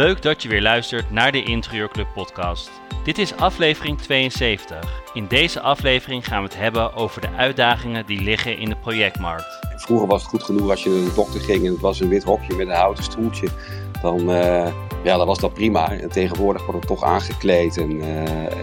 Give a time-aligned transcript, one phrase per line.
[0.00, 2.70] Leuk dat je weer luistert naar de Interieurclub podcast.
[3.04, 5.02] Dit is aflevering 72.
[5.12, 9.58] In deze aflevering gaan we het hebben over de uitdagingen die liggen in de projectmarkt.
[9.76, 12.08] Vroeger was het goed genoeg als je naar de dokter ging en het was een
[12.08, 13.48] wit hokje met een houten stoeltje.
[14.02, 14.66] Dan, uh,
[15.04, 15.90] ja, dan was dat prima.
[15.90, 18.22] En tegenwoordig wordt het toch aangekleed en uh,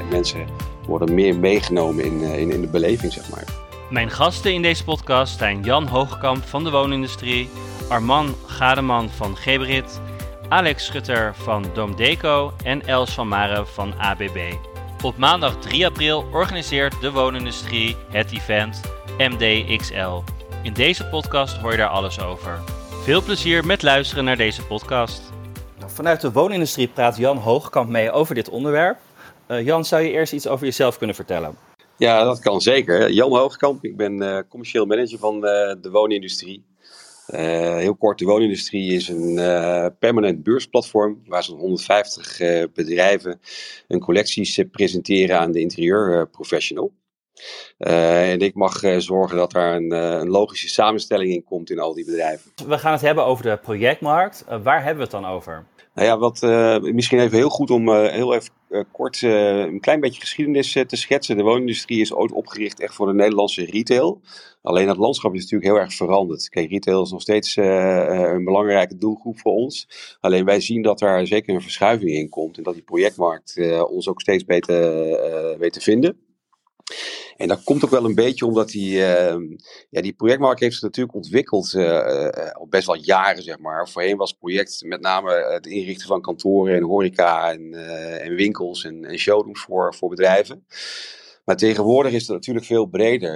[0.10, 0.48] mensen
[0.86, 3.44] worden meer meegenomen in, uh, in, in de beleving, zeg maar.
[3.90, 7.50] Mijn gasten in deze podcast zijn Jan Hoogkamp van de woonindustrie,
[7.90, 10.02] Arman Gademan van Geberit,
[10.50, 14.54] Alex Schutter van Doomdeco en Els van Maren van ABB.
[15.04, 18.82] Op maandag 3 april organiseert de woonindustrie het event
[19.18, 20.22] MDXL.
[20.64, 22.60] In deze podcast hoor je daar alles over.
[23.04, 25.22] Veel plezier met luisteren naar deze podcast.
[25.80, 28.98] Nou, vanuit de woonindustrie praat Jan Hoogkamp mee over dit onderwerp.
[29.48, 31.56] Uh, Jan, zou je eerst iets over jezelf kunnen vertellen?
[31.98, 33.12] Ja, dat kan zeker.
[33.12, 35.42] Jan Hoogkamp, ik ben uh, commercieel manager van uh,
[35.82, 36.64] de woonindustrie.
[37.34, 39.36] Uh, heel kort, de woonindustrie is een
[40.00, 42.38] permanent beursplatform waar zo'n 150
[42.74, 43.40] bedrijven
[43.88, 46.94] hun collecties presenteren aan de interieurprofessional.
[47.78, 52.06] en ik mag zorgen dat daar een, een, logische samenstelling in komt in al die
[52.06, 52.52] bedrijven.
[52.68, 54.46] We gaan het hebben over de projectmarkt.
[54.64, 55.66] waar hebben we het dan over?
[55.98, 59.80] Nou ja, wat uh, misschien even heel goed om uh, heel even uh, kort een
[59.80, 61.38] klein beetje geschiedenis te schetsen.
[61.38, 64.22] De woonindustrie is ooit opgericht echt voor de Nederlandse retail.
[64.62, 66.50] Alleen het landschap is natuurlijk heel erg veranderd.
[66.50, 69.88] Kijk, retail is nog steeds een belangrijke doelgroep voor ons.
[70.20, 74.08] Alleen wij zien dat daar zeker een verschuiving in komt en dat die projectmarkt ons
[74.08, 74.80] ook steeds beter
[75.60, 76.27] weet te vinden.
[77.38, 79.36] En dat komt ook wel een beetje omdat die, uh,
[79.90, 83.90] ja, die projectmarkt heeft zich natuurlijk ontwikkeld uh, al best wel jaren, zeg maar.
[83.90, 87.74] Voorheen was het project met name het inrichten van kantoren en horeca en,
[88.22, 90.66] en winkels en, en, showrooms voor, voor bedrijven.
[91.46, 93.36] Maar tegenwoordig is het natuurlijk veel breder.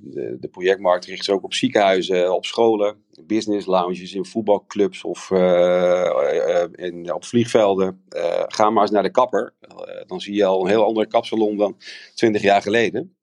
[0.00, 5.30] De, de, projectmarkt richt zich ook op ziekenhuizen, op scholen, business lounges, in voetbalclubs of
[6.72, 8.02] in, op vliegvelden.
[8.46, 9.54] ga maar eens naar de kapper.
[10.06, 11.76] dan zie je al een heel andere kapsalon dan
[12.14, 13.17] 20 jaar geleden.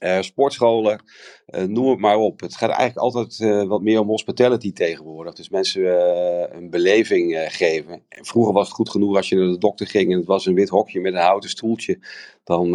[0.00, 1.02] Uh, sportscholen,
[1.46, 2.40] uh, noem het maar op.
[2.40, 5.34] Het gaat eigenlijk altijd uh, wat meer om hospitality tegenwoordig.
[5.34, 5.84] Dus mensen
[6.56, 8.02] een beleving geven.
[8.08, 10.46] En vroeger was het goed genoeg als je naar de dokter ging en het was
[10.46, 11.98] een wit hokje met een houten stoeltje.
[12.44, 12.68] Dan,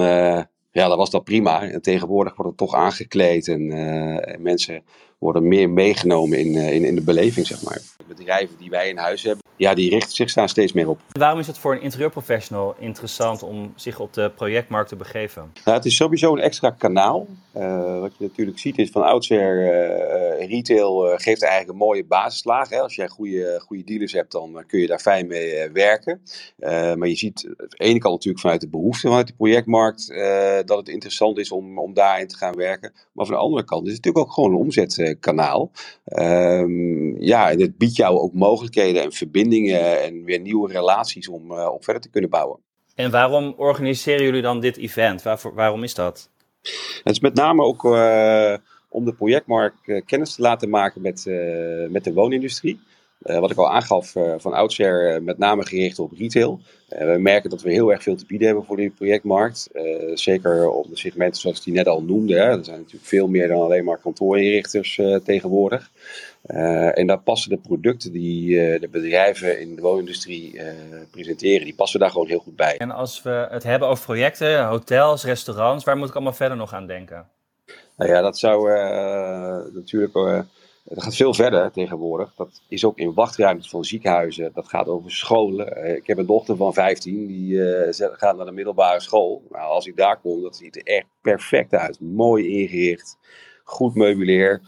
[0.71, 1.69] ja, dan was dat prima.
[1.69, 3.71] En tegenwoordig wordt het toch aangekleed en,
[4.21, 4.83] en mensen
[5.19, 7.81] worden meer meegenomen in, in, in de beleving, zeg maar.
[7.97, 10.99] De bedrijven die wij in huis hebben, ja, die richten zich daar steeds meer op.
[11.11, 15.51] Waarom is het voor een interieurprofessional interessant om zich op de projectmarkt te begeven?
[15.65, 17.27] Nou, het is sowieso een extra kanaal.
[17.57, 19.61] Uh, wat je natuurlijk ziet is van oudsher,
[20.39, 22.69] uh, retail uh, geeft eigenlijk een mooie basislaag.
[22.69, 22.79] Hè.
[22.79, 26.21] Als jij goede, goede dealers hebt, dan kun je daar fijn mee werken.
[26.97, 30.07] maar je ziet aan de ene kant natuurlijk vanuit de behoefte vanuit de projectmarkt
[30.65, 32.93] dat het interessant is om, om daarin te gaan werken.
[33.11, 35.71] Maar van de andere kant is het natuurlijk ook gewoon een omzetkanaal.
[36.05, 41.51] Ehm, ja, en het biedt jou ook mogelijkheden en verbindingen en weer nieuwe relaties om
[41.51, 42.59] op verder te kunnen bouwen.
[42.95, 45.23] En waarom organiseren jullie dan dit event?
[45.53, 46.29] Waarom is dat?
[47.03, 48.53] Het is met name ook uh,
[48.89, 51.25] om de projectmarkt uh, kennis te laten maken met,
[51.89, 52.79] met de woonindustrie.
[53.19, 56.59] wat ik al aangaf, van oudsher met name gericht op retail.
[56.87, 59.69] we merken dat we heel erg veel te bieden hebben voor die projectmarkt.
[60.13, 62.33] zeker op de segmenten zoals die net al noemde.
[62.33, 62.57] Hè.
[62.57, 65.89] Er zijn natuurlijk veel meer dan alleen maar kantoorinrichters tegenwoordig.
[66.45, 70.63] Uh, en daar passen de producten die uh, de bedrijven in de woonindustrie uh,
[71.11, 72.77] presenteren, die passen daar gewoon heel goed bij.
[72.77, 76.73] En als we het hebben over projecten, hotels, restaurants, waar moet ik allemaal verder nog
[76.73, 77.27] aan denken?
[77.97, 78.69] Nou ja, dat zou
[79.73, 80.13] natuurlijk.
[80.83, 82.33] het gaat veel verder tegenwoordig.
[82.35, 84.51] Dat is ook in wachtruimtes van ziekenhuizen.
[84.53, 85.95] Dat gaat over scholen.
[85.95, 87.57] ik heb een dochter van 15, die
[87.93, 89.43] gaat naar de middelbare school.
[89.49, 91.99] Nou, als ik daar kom, dat ziet er echt perfect uit.
[91.99, 93.17] Mooi ingericht,
[93.63, 94.61] goed meubileer.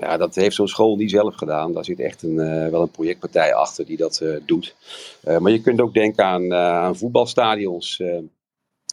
[0.00, 1.72] Ja, dat heeft zo'n school niet zelf gedaan.
[1.72, 4.76] Daar zit echt een, uh, wel een projectpartij achter die dat uh, doet.
[5.24, 8.02] Uh, maar je kunt ook denken aan, aan voetbalstadions.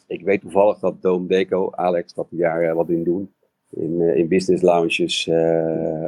[0.08, 3.32] ik weet toevallig dat Dome Deco, Alex, dat die daar wat in doen.
[3.70, 5.28] In, in business lounges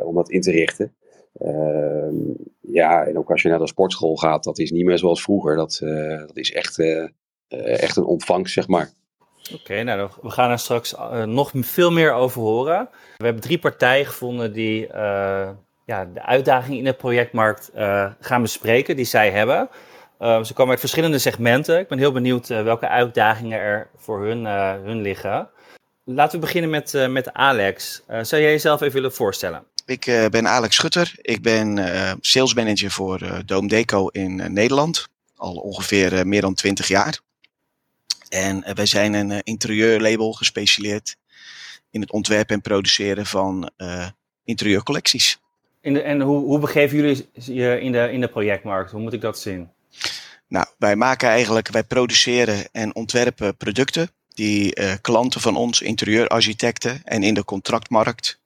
[0.04, 0.94] om dat in te richten.
[1.34, 2.16] Ehm,
[2.62, 5.56] ja, en ook als je naar de sportschool gaat, dat is niet meer zoals vroeger.
[5.56, 5.78] Dat,
[6.28, 6.80] dat is echt,
[7.48, 8.90] echt een ontvangst, zeg maar.
[9.54, 12.90] Oké, nou we gaan er straks uh, nog veel meer over horen.
[13.18, 15.50] We hebben drie partijen gevonden die uh,
[15.86, 19.69] ja, de uitdaging in de projectmarkt uh, gaan bespreken, die zij hebben.
[20.19, 21.80] ze komen uit verschillende segmenten.
[21.80, 24.46] Ik ben heel benieuwd welke uitdagingen er voor hun,
[24.86, 25.50] hun liggen.
[26.04, 28.02] Laten we beginnen met, met Alex.
[28.07, 29.63] zou jij jezelf even willen voorstellen?
[29.86, 31.13] Ik ben Alex Schutter.
[31.16, 31.78] Ik ben
[32.22, 35.07] sales manager voor Dome Deco in Nederland.
[35.36, 37.19] Al ongeveer meer dan 20 jaar.
[38.30, 41.16] En uh, wij zijn een uh, interieurlabel gespecialiseerd
[41.92, 44.08] in het ontwerpen en produceren van uh,
[44.44, 45.40] interieurcollecties.
[45.81, 48.92] In de, en hoe, hoe begeven jullie je in de, in de projectmarkt?
[48.92, 49.70] Hoe moet ik dat zien?
[50.48, 57.02] Nou, wij maken eigenlijk, wij produceren en ontwerpen producten die uh, klanten van ons, interieurarchitecten
[57.04, 58.40] en in de contractmarkt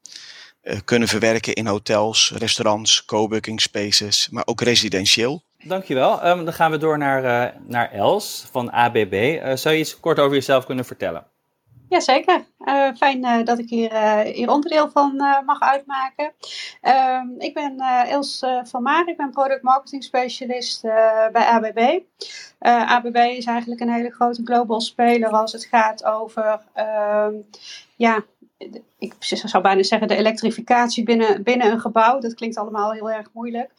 [0.63, 5.43] uh, kunnen verwerken in hotels, restaurants, coworking spaces, maar ook residentieel.
[5.63, 6.25] Dankjewel.
[6.27, 9.39] Um, dan gaan we door naar, uh, naar Els van ABB.
[9.57, 11.25] zou je iets kort over jezelf kunnen vertellen?
[11.89, 12.45] Jazeker.
[12.59, 15.15] Uh, fijn uh, dat ik hier, hier onderdeel van
[15.45, 16.33] mag uitmaken.
[16.81, 20.81] Ehm, ik ben Els van Maar, ik ben product marketing specialist
[21.31, 21.99] bij ABB.
[22.59, 27.33] ABB is eigenlijk een hele grote global speler als het gaat over, ehm,
[27.95, 28.23] ja,
[28.99, 32.19] ik zou bijna zeggen de elektrificatie binnen, binnen een gebouw.
[32.19, 33.71] Dat klinkt allemaal heel erg moeilijk.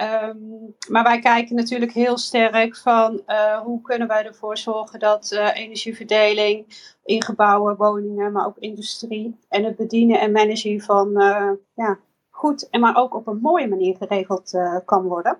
[0.00, 5.30] Um, maar wij kijken natuurlijk heel sterk van uh, hoe kunnen wij ervoor zorgen dat
[5.32, 6.66] uh, energieverdeling
[7.04, 11.98] in gebouwen, woningen, maar ook industrie en het bedienen en managen van uh, ja,
[12.30, 15.38] goed en maar ook op een mooie manier geregeld kan worden.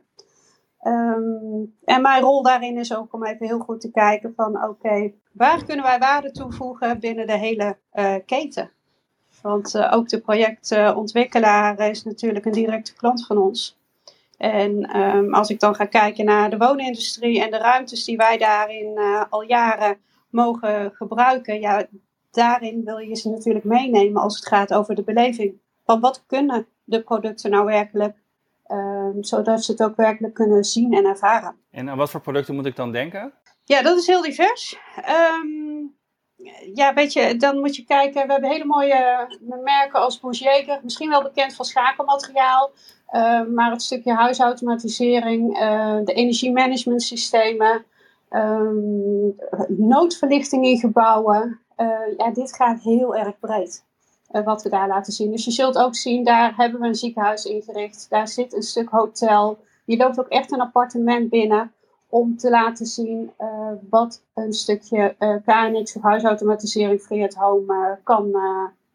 [0.83, 5.13] Um, en mijn rol daarin is ook om even heel goed te kijken van oké,
[5.33, 7.77] waar kunnen wij waarde toevoegen binnen de hele
[8.27, 8.71] keten?
[9.43, 13.76] Want ook de projectontwikkelaar is natuurlijk een directe klant van ons.
[14.37, 18.39] En um, als ik dan ga kijken naar de woonindustrie en de ruimtes die wij
[18.39, 19.99] daarin uh, al jaren
[20.31, 21.87] mogen gebruiken, ja,
[22.31, 25.61] daarin wil je ze natuurlijk meenemen als het gaat over de beleving.
[25.85, 28.17] Van wat kunnen de producten nou werkelijk,
[28.69, 31.57] um, zodat ze het ook werkelijk kunnen zien en ervaren.
[31.71, 33.33] En aan wat voor producten moet ik dan denken?
[33.65, 34.79] Ja, dat is heel divers.
[35.09, 35.95] Um,
[36.75, 38.27] ja, weet je, dan moet je kijken.
[38.27, 39.27] We hebben hele mooie
[39.63, 42.71] merken als Bourgeger, misschien wel bekend van schakelmateriaal.
[43.13, 47.85] Uh, maar het stukje huisautomatisering, uh, de energiemanagementsystemen,
[48.31, 49.37] um,
[49.69, 51.61] noodverlichting in gebouwen.
[51.77, 53.85] Uh, ja, dit gaat heel erg breed.
[54.45, 55.31] wat we daar laten zien.
[55.31, 58.07] Dus je zult ook zien, daar hebben we een ziekenhuis ingericht.
[58.11, 59.59] Daar zit een stuk hotel.
[59.85, 61.73] Je loopt ook echt een appartement binnen
[62.09, 63.33] om te laten zien
[63.91, 65.15] wat een stukje
[65.45, 68.37] KNX of huisautomatisering free at home kan,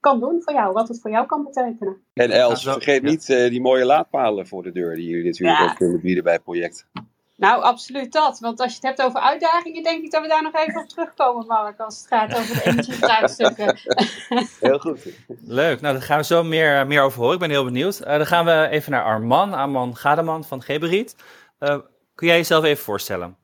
[0.02, 1.98] kan doen voor jou, wat het voor jou kan betekenen.
[2.14, 5.70] En Els, vergeet niet uh, die mooie laadpalen voor de deur die jullie natuurlijk ja.
[5.70, 6.88] ook kunnen bieden bij het project.
[7.36, 8.40] Nou, absoluut dat.
[8.40, 10.88] Want als je het hebt over uitdagingen, denk ik dat we daar nog even op
[10.88, 13.78] terugkomen, Mark, als het gaat over de energievraagstukken.
[14.60, 15.08] heel goed.
[15.42, 17.34] Leuk, nou daar gaan we zo meer, meer over horen.
[17.34, 18.02] Ik ben heel benieuwd.
[18.02, 21.16] Uh, dan gaan we even naar Arman, Arman Gademan van Geberiet.
[21.60, 21.78] Uh,
[22.16, 23.38] kun jij jezelf even voorstellen?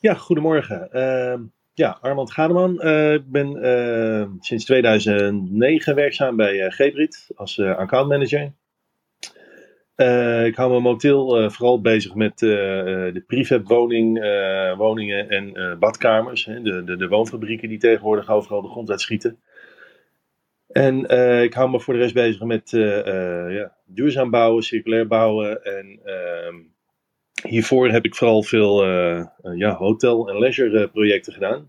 [0.00, 0.88] Ja, goedemorgen.
[1.76, 2.80] Ja, Armand Gademan.
[2.86, 8.52] Uh, ik ben uh, sinds 2009 werkzaam bij uh, Gebrit als accountmanager.
[10.46, 14.18] ik hou me momenteel vooral bezig met de prefab woning,
[14.76, 16.44] woningen en badkamers.
[16.44, 19.38] Hè, de, de, de, woonfabrieken die tegenwoordig overal de grond uitschieten.
[20.68, 20.98] En
[21.42, 22.70] ik hou me voor de rest bezig met
[23.50, 26.56] ja, duurzaam bouwen, circulair bouwen en ehm,
[27.48, 29.24] hiervoor heb ik vooral veel uh,
[29.54, 31.68] ja, hotel- en leisure projecten gedaan.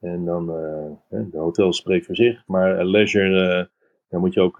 [0.00, 0.46] En dan,
[1.10, 3.70] de hotel spreekt voor zich, maar leisure,
[4.08, 4.56] dan moet je ook,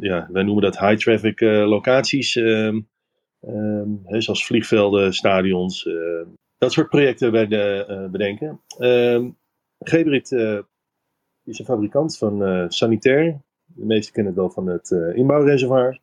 [0.00, 2.80] ja, wij noemen dat high traffic locaties, ehm,
[3.46, 5.88] um, zoals vliegvelden, stadions,
[6.58, 8.60] dat soort projecten bij de, bedenken.
[8.78, 9.36] Um,
[9.78, 10.32] Gebrit
[11.44, 13.40] is een fabrikant van sanitair.
[13.64, 15.98] De meesten kennen het wel van het inbouwreservoir.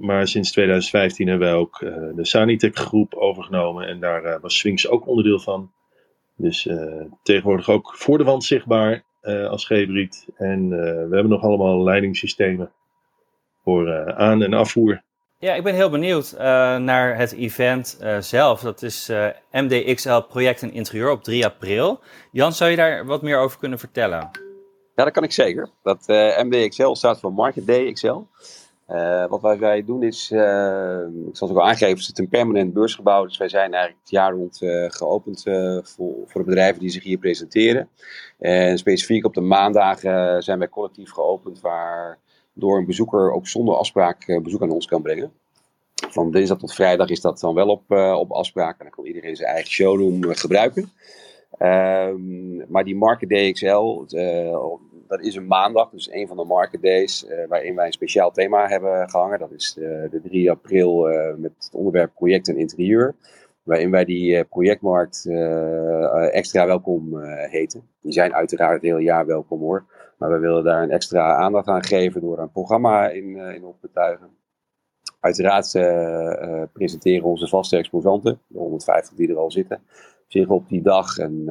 [0.00, 4.58] Maar sinds 2015 hebben wij ook uh, de Sanitec groep overgenomen en daar uh, was
[4.58, 5.72] Swings ook onderdeel van.
[6.36, 9.08] Dus uh, tegenwoordig ook voor de wand zichtbaar
[9.48, 10.26] als Gebrit.
[10.36, 12.72] En we hebben nog allemaal leidingssystemen
[13.64, 15.02] voor aan- en afvoer.
[15.38, 16.34] Ja, ik ben heel benieuwd
[16.78, 18.60] naar het event zelf.
[18.60, 19.10] Dat is
[19.50, 22.00] MDXL Project en Interieur op 3 april.
[22.32, 24.30] Jan, zou je daar wat meer over kunnen vertellen?
[24.94, 25.68] Ja, dat kan ik zeker.
[25.82, 26.04] Dat
[26.42, 28.18] MDXL staat voor Market Day XL.
[28.90, 32.18] Uh, wat wij, wij, doen is, uh, ik zal het ook al aangeven, het is
[32.18, 33.24] een permanent beursgebouw.
[33.24, 35.42] Dus wij zijn eigenlijk het jaar rond uh, geopend
[35.82, 37.88] voor, voor de bedrijven die zich hier presenteren.
[38.38, 44.40] En specifiek op de maandagen zijn wij collectief geopend, waardoor een bezoeker ook zonder afspraak
[44.42, 45.32] bezoek aan ons kan brengen.
[46.08, 49.36] Van dinsdag tot vrijdag is dat dan wel op, op afspraak en dan kan iedereen
[49.36, 50.92] zijn eigen showroom gebruiken.
[51.58, 54.04] Ehm, maar die Market DXL,
[55.10, 58.30] dat is een maandag, dus een van de market days, uh, waarin wij een speciaal
[58.30, 59.38] thema hebben gehangen.
[59.38, 63.14] Dat is de, de 3 april uh, met het onderwerp project en interieur.
[63.62, 65.26] Waarin wij die uh, projectmarkt
[66.30, 67.82] extra welkom heten.
[68.00, 69.84] Die zijn uiteraard het hele jaar welkom hoor.
[70.18, 73.80] Maar we willen daar een extra aandacht aan geven door een programma in, in op
[73.80, 74.28] te tuigen.
[75.20, 75.72] Uiteraard
[76.72, 79.82] presenteren onze vaste exposanten, de 150 die er al zitten,
[80.26, 81.18] zich op die dag.
[81.18, 81.44] En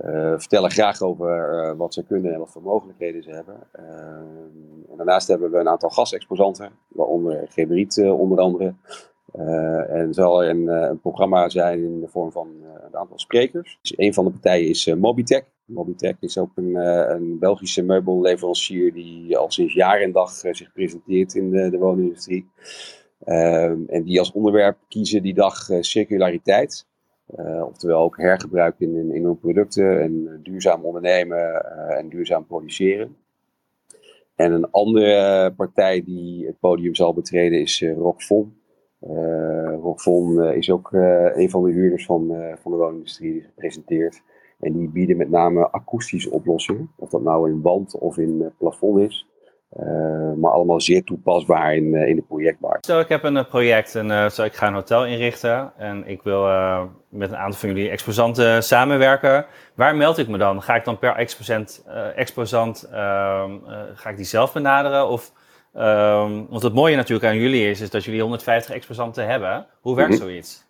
[0.00, 3.56] uh, vertellen graag over uh, wat ze kunnen en wat voor mogelijkheden ze hebben.
[3.78, 3.84] Uh,
[4.90, 8.74] en daarnaast hebben we een aantal gastexposanten, waaronder Gebriet onder andere.
[9.88, 12.48] en zal een, een, programma zijn in de vorm van
[12.86, 13.78] een aantal sprekers.
[13.82, 15.44] Dus een van de partijen is Mobitech.
[15.64, 21.34] Mobitech is ook een, een, Belgische meubelleverancier die al sinds jaar en dag zich presenteert
[21.34, 22.50] in de, de woonindustrie.
[23.86, 26.86] En die als onderwerp kiezen die dag circulariteit.
[27.38, 31.64] Uh, oftewel ook hergebruik in, in, hun producten en duurzaam ondernemen
[31.96, 33.16] en duurzaam produceren.
[34.34, 38.56] En een andere partij die het podium zal betreden is Rockfon.
[39.80, 40.92] Rockfon is ook
[41.34, 42.26] een van de huurders van,
[42.60, 44.22] van de woonindustrie die presenteert.
[44.60, 46.90] En die bieden met name akoestische oplossingen.
[46.96, 49.26] Of dat nou in wand of in plafond is.
[49.80, 52.84] Uh, maar allemaal zeer toepasbaar in, uh, in de projectmarkt.
[52.84, 56.22] Stel, ik heb een project en uh, zo, ik ga een hotel inrichten en ik
[56.22, 56.42] wil
[57.08, 59.46] met een aantal van jullie exposanten samenwerken.
[59.74, 60.62] Waar meld ik me dan?
[60.62, 61.84] Ga ik dan per exposant,
[62.16, 63.50] exposant ehm,
[63.94, 65.08] ga ik die zelf benaderen?
[65.08, 65.32] Of,
[65.74, 69.66] ehm, want het mooie natuurlijk aan jullie is, is dat jullie 150 exposanten hebben.
[69.80, 70.26] Hoe werkt mm -hmm.
[70.26, 70.64] zoiets?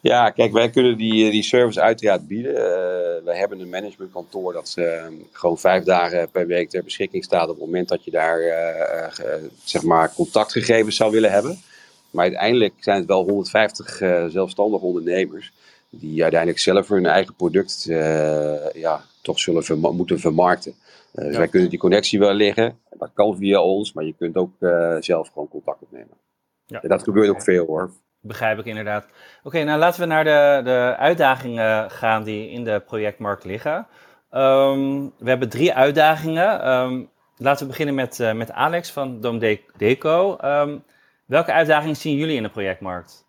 [0.00, 2.52] Ja, kijk, wij kunnen die, die service uiteraard bieden.
[2.52, 7.48] Uh, wij hebben een managementkantoor dat uh, gewoon vijf dagen per week ter beschikking staat
[7.48, 9.34] op het moment dat je daar uh,
[9.64, 11.60] zeg maar contactgegevens zou willen hebben.
[12.10, 13.96] Maar uiteindelijk zijn het wel 150
[14.28, 15.52] zelfstandige ondernemers
[15.90, 17.84] die uiteindelijk zelf hun eigen product
[18.72, 20.74] ja, toch zullen verma moeten vermarkten.
[21.12, 21.38] Dus ja.
[21.38, 22.78] wij kunnen die connectie wel leggen.
[22.98, 24.50] Dat kan via ons, maar je kunt ook
[25.00, 26.16] zelf gewoon contact opnemen.
[26.66, 26.82] Ja.
[26.82, 27.90] En dat gebeurt ook veel hoor.
[28.28, 29.06] Begrijp ik inderdaad.
[29.42, 33.86] Oké, nou laten we naar de, de uitdagingen gaan die in de projectmarkt liggen.
[34.30, 36.68] Um, we hebben drie uitdagingen.
[36.68, 39.38] Um, laten we beginnen met, uh, met Alex van Dom
[39.76, 40.38] Deco.
[40.44, 40.84] Um,
[41.26, 43.24] welke uitdagingen zien jullie in de projectmarkt?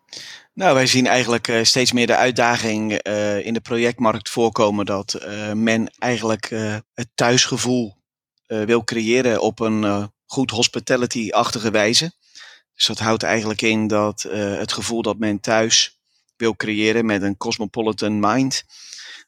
[0.54, 5.26] Nou, wij zien eigenlijk uh, steeds meer de uitdaging uh, in de projectmarkt voorkomen dat
[5.54, 6.48] men eigenlijk
[6.94, 7.96] het thuisgevoel
[8.46, 12.12] wil creëren op een goed hospitality-achtige wijze.
[12.80, 15.98] Dus dat houdt eigenlijk in dat uh, het gevoel dat men thuis
[16.36, 18.64] wil creëren met een cosmopolitan mind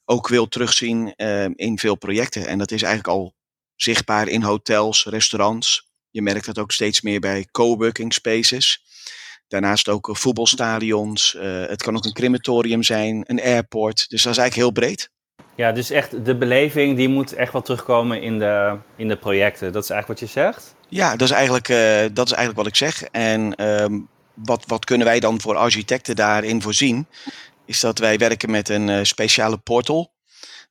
[0.04, 2.46] ook wil terugzien uh, in veel projecten.
[2.46, 3.34] En dat is eigenlijk al
[3.74, 5.90] zichtbaar in hotels, restaurants.
[6.10, 8.82] Je merkt dat ook steeds meer bij coworking spaces.
[9.48, 11.34] Daarnaast ook voetbalstadions.
[11.34, 14.08] Uh, het kan ook een crematorium zijn, een airport.
[14.08, 15.10] Dus dat is eigenlijk heel breed.
[15.56, 19.72] Ja, dus echt de beleving die moet echt wel terugkomen in de, in de projecten.
[19.72, 20.74] Dat is eigenlijk wat je zegt?
[20.92, 23.02] Ja, dat is eigenlijk, uh, dat is eigenlijk wat ik zeg.
[23.02, 27.06] En um, wat, wat kunnen wij dan voor architecten daarin voorzien?
[27.64, 30.12] Is dat wij werken met een uh, speciale portal.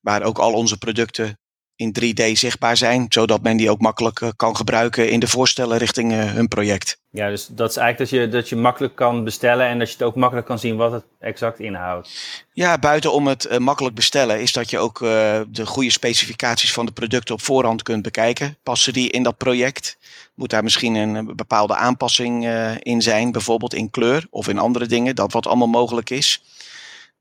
[0.01, 1.39] Waar ook al onze producten
[1.81, 5.77] in 3D zichtbaar zijn, zodat men die ook makkelijk uh, kan gebruiken in de voorstellen
[5.77, 6.99] richting uh, hun project.
[7.09, 9.93] Ja, dus dat is eigenlijk dat je, dat je makkelijk kan bestellen en dat je
[9.93, 12.09] het ook makkelijk kan zien wat het exact inhoudt.
[12.53, 16.85] Ja, buiten om het uh, makkelijk bestellen is dat je ook de goede specificaties van
[16.85, 18.57] de producten op voorhand kunt bekijken.
[18.63, 19.97] Passen die in dat project?
[20.35, 22.47] Moet daar misschien een bepaalde aanpassing
[22.79, 26.43] in zijn, bijvoorbeeld in kleur of in andere dingen, dat wat allemaal mogelijk is.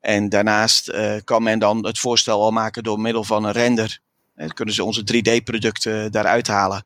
[0.01, 0.93] En daarnaast
[1.25, 4.01] kan men dan het voorstel al maken door middel van een render
[4.47, 6.85] dan kunnen ze onze 3D-producten daaruit halen.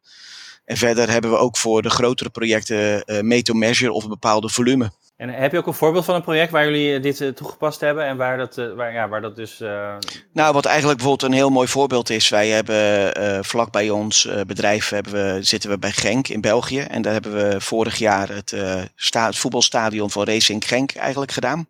[0.65, 4.91] En verder hebben we ook voor de grotere projecten uh, made-to-measure of een bepaalde volume.
[5.17, 8.05] En heb je ook een voorbeeld van een project waar jullie dit uh, toegepast hebben
[8.05, 9.61] en waar dat, uh, waar, ja, waar dat dus.
[9.61, 9.97] Uh...
[10.33, 12.29] Nou, wat eigenlijk bijvoorbeeld een heel mooi voorbeeld is.
[12.29, 16.81] Wij hebben vlak bij ons bedrijf hebben we, zitten we bij Genk in België.
[16.81, 18.57] En daar hebben we vorig jaar het,
[18.95, 21.69] sta, het voetbalstadion van Racing Genk eigenlijk gedaan.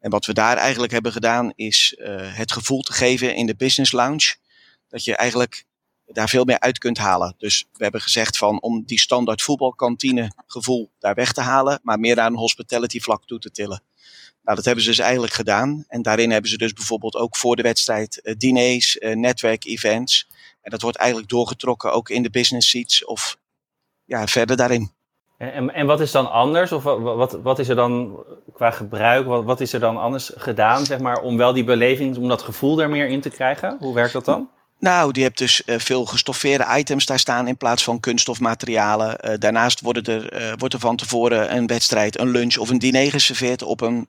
[0.00, 3.92] En wat we daar eigenlijk hebben gedaan is het gevoel te geven in de business
[3.92, 4.34] lounge
[4.94, 5.64] dat je eigenlijk
[6.06, 7.34] daar veel meer uit kunt halen.
[7.38, 12.00] Dus we hebben gezegd van om die standaard voetbalkantine gevoel daar weg te halen, maar
[12.00, 13.82] meer aan een hospitality vlak toe te tillen.
[14.42, 15.84] Nou, dat hebben ze dus eigenlijk gedaan.
[15.88, 20.28] En daarin hebben ze dus bijvoorbeeld ook voor de wedstrijd uh, diners, uh, netwerk-events.
[20.60, 23.38] En dat wordt eigenlijk doorgetrokken ook in de business seats of
[24.04, 24.92] ja, verder daarin.
[25.38, 26.72] En, en wat is dan anders?
[26.72, 30.32] Of wat, wat, wat is er dan qua gebruik, wat, wat is er dan anders
[30.36, 33.76] gedaan, zeg maar, om wel die beleving, om dat gevoel er meer in te krijgen?
[33.80, 34.48] Hoe werkt dat dan?
[34.78, 39.18] Nou, die hebt dus uh, veel gestoffeerde items daar staan in plaats van kunststofmaterialen.
[39.24, 42.78] Uh, daarnaast worden er, uh, wordt er van tevoren een wedstrijd, een lunch of een
[42.78, 44.08] diner geserveerd op een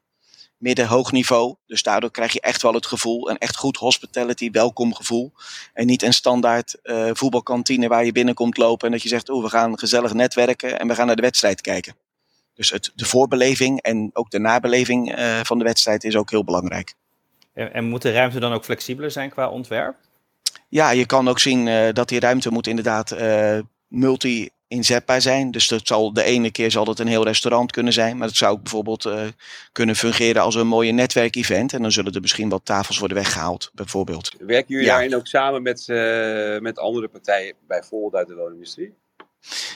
[0.57, 1.55] midden-hoog niveau.
[1.65, 5.31] Dus daardoor krijg je echt wel het gevoel, een echt goed hospitality, welkom gevoel.
[5.73, 6.75] En niet een standaard
[7.13, 10.87] voetbalkantine waar je binnenkomt lopen en dat je zegt, oh, we gaan gezellig netwerken en
[10.87, 11.95] we gaan naar de wedstrijd kijken.
[12.53, 16.93] Dus het, de voorbeleving en ook de nabeleving van de wedstrijd is ook heel belangrijk.
[17.53, 19.95] En, en moet de ruimte dan ook flexibeler zijn qua ontwerp?
[20.75, 25.51] Ja, je kan ook zien uh, dat die ruimte moet inderdaad uh, multi inzetbaar zijn.
[25.51, 28.37] Dus dat zal de ene keer zal het een heel restaurant kunnen zijn, maar het
[28.37, 29.21] zou ook bijvoorbeeld uh,
[29.71, 31.73] kunnen fungeren als een mooie netwerkevent.
[31.73, 34.31] En dan zullen er misschien wat tafels worden weggehaald, bijvoorbeeld.
[34.39, 34.91] Werken jullie ja.
[34.91, 35.87] daarin ook samen met,
[36.61, 38.93] met andere partijen, bijvoorbeeld uit de woonindustrie?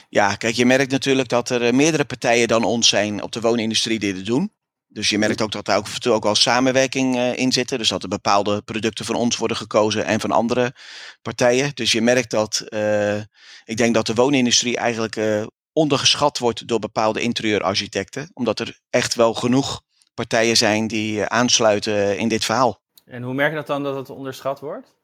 [0.08, 3.98] Ja, kijk, je merkt natuurlijk dat er meerdere partijen dan ons zijn op de woonindustrie
[3.98, 4.52] die dit doen.
[4.92, 7.68] Dus je merkt ook dat daar ook, ook wel samenwerking uh, in zit.
[7.68, 10.74] Dus dat er bepaalde producten van ons worden gekozen en van andere
[11.22, 11.70] partijen.
[11.74, 13.16] Dus je merkt dat, uh,
[13.64, 18.30] ik denk dat de woonindustrie eigenlijk uh, ondergeschat wordt door bepaalde interieurarchitecten.
[18.34, 19.82] Omdat er echt wel genoeg
[20.14, 22.80] partijen zijn die aansluiten in dit verhaal.
[23.04, 24.94] En hoe merk je dat dan dat het onderschat wordt?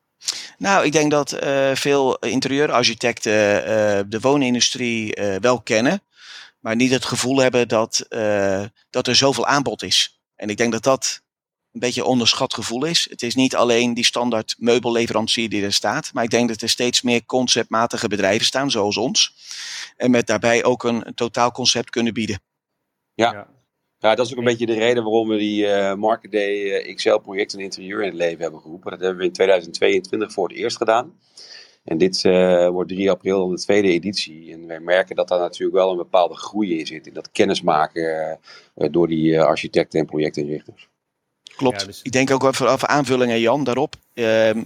[0.58, 1.38] Nou, ik denk dat
[1.74, 3.32] veel interieurarchitecten
[4.10, 6.02] de woonindustrie wel kennen
[6.66, 10.20] maar niet het gevoel hebben dat, uh, dat er zoveel aanbod is.
[10.34, 11.22] En ik denk dat dat
[11.72, 13.06] een beetje een onderschat gevoel is.
[13.10, 16.68] Het is niet alleen die standaard meubelleverancier die er staat, maar ik denk dat er
[16.68, 19.34] steeds meer conceptmatige bedrijven staan, zoals ons.
[19.96, 22.40] En met daarbij ook een, een totaalconcept kunnen bieden.
[23.14, 23.32] Ja.
[23.32, 23.46] ja.
[23.98, 26.94] Ja, dat is ook een beetje de reden waarom we die uh, Market Day uh,
[26.94, 28.90] XL-project en interieur in het leven hebben geroepen.
[28.90, 31.18] Dat hebben we in 2022 voor het eerst gedaan.
[31.86, 34.52] En dit uh, wordt 3 april dan de tweede editie.
[34.52, 37.06] En wij merken dat daar natuurlijk wel een bepaalde groei in zit.
[37.06, 38.38] In dat kennismaken
[38.76, 40.88] uh, door die uh, architecten en projectinrichters.
[41.56, 41.80] Klopt.
[41.80, 42.00] Ja, dus...
[42.02, 43.94] Ik denk ook even over aanvullingen, Jan, daarop.
[44.14, 44.62] Ehm,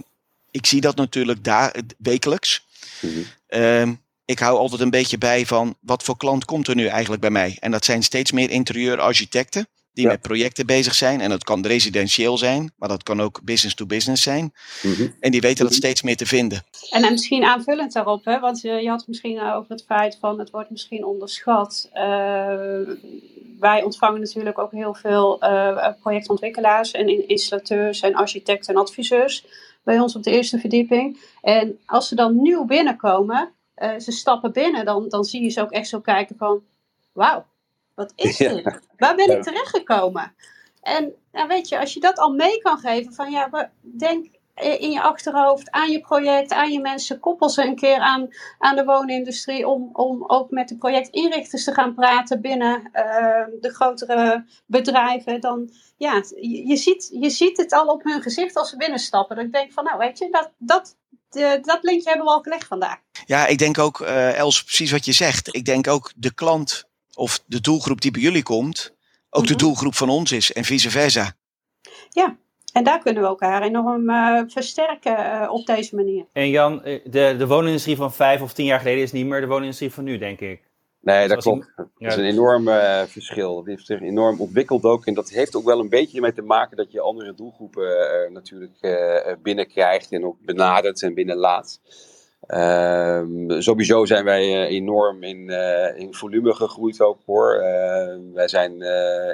[0.51, 2.65] ik zie dat natuurlijk daar wekelijks.
[3.01, 3.99] Mm -hmm.
[4.25, 7.31] ik hou altijd een beetje bij van wat voor klant komt er nu eigenlijk bij
[7.31, 7.57] mij.
[7.59, 11.21] En dat zijn steeds meer interieurarchitecten die met projecten bezig zijn.
[11.21, 14.53] En dat kan residentieel zijn, maar dat kan ook business to business zijn.
[14.81, 15.07] Mhm.
[15.19, 16.63] En die weten dat steeds meer te vinden.
[16.89, 20.39] En, en misschien aanvullend daarop, hè, want je, je had misschien over het feit van
[20.39, 21.89] het wordt misschien onderschat.
[21.93, 22.01] Uh,
[23.59, 29.45] wij ontvangen natuurlijk ook heel veel uh, projectontwikkelaars en installateurs en architecten en adviseurs
[29.83, 31.19] bij ons op de eerste verdieping.
[31.41, 35.61] En als ze dan nieuw binnenkomen, uh, ze stappen binnen, dan, dan zie je ze
[35.61, 36.63] ook echt zo kijken van,
[37.11, 37.45] wauw,
[37.95, 38.79] wat is dit?
[38.97, 40.35] Waar ben ik terechtgekomen?
[40.81, 44.27] En nou weet je, als je dat al mee kan geven van ja, denk
[44.61, 48.75] in je achterhoofd aan je project, aan je mensen, koppel ze een keer aan, aan
[48.75, 53.01] de woonindustrie om, om ook met de projectinrichters te gaan praten binnen uh,
[53.61, 55.41] de grotere bedrijven.
[55.41, 59.35] Dan ja, je, je, ziet, je ziet het al op hun gezicht als ze binnenstappen.
[59.35, 60.95] Dat ik denk van nou weet je, dat, dat,
[61.29, 62.97] de, dat linkje hebben we al gelegd vandaag.
[63.25, 65.55] Ja, ik denk ook, uh, Els, precies wat je zegt.
[65.55, 68.93] Ik denk ook de klant of de doelgroep die bij jullie komt,
[69.29, 69.63] ook de mhm.
[69.63, 71.33] doelgroep van ons is en vice versa.
[72.09, 72.37] Ja,
[72.73, 76.25] en daar kunnen we elkaar enorm uh, versterken uh, op deze manier.
[76.33, 79.41] En Jan, eh, de, de woonindustrie van vijf of tien jaar geleden is niet meer
[79.41, 80.69] de woonindustrie van nu, denk ik.
[81.01, 81.73] Nee, dat klopt.
[81.75, 83.55] Dat is een enorm uh, verschil.
[83.55, 85.05] Dat heeft zich enorm ontwikkeld ook.
[85.05, 87.89] En dat heeft ook wel een beetje ermee te maken dat je andere doelgroepen
[88.33, 88.97] natuurlijk
[89.41, 91.79] binnenkrijgt en ook benadert en binnenlaat.
[92.51, 93.21] Uh,
[93.59, 97.55] sowieso zijn wij uh, enorm in, uh, in volume gegroeid ook hoor.
[97.55, 98.81] Uh, wij zijn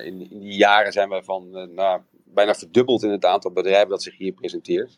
[0.05, 4.03] in, in, die jaren zijn wij van nou, bijna verdubbeld in het aantal bedrijven dat
[4.03, 4.97] zich hier presenteert.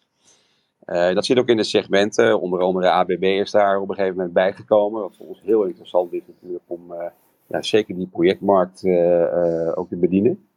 [0.86, 2.42] dat zit ook in de segmenten.
[2.42, 5.02] Onder andere ABB is daar op een gegeven moment bijgekomen.
[5.02, 6.94] Wat voor ons heel interessant is natuurlijk om
[7.48, 8.86] ja, zeker die projectmarkt
[9.76, 10.48] ook te bedienen.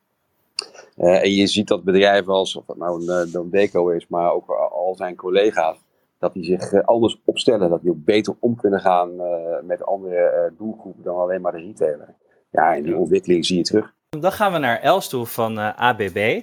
[0.96, 4.94] en je ziet dat bedrijven als, of nou een, een Deco is, maar ook al
[4.96, 5.78] zijn collega's
[6.22, 7.70] dat die zich eh, anders opstellen.
[7.70, 11.52] Dat die ook beter om kunnen gaan eh, met andere eh, doelgroepen dan alleen maar
[11.52, 12.14] de retailer.
[12.50, 13.94] Ja, en die ontwikkeling zie je terug.
[14.08, 16.40] Dan gaan we naar Els toe van ABB.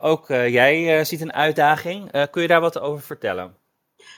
[0.00, 2.10] ook jij ziet een uitdaging.
[2.30, 3.54] kun je daar wat over vertellen?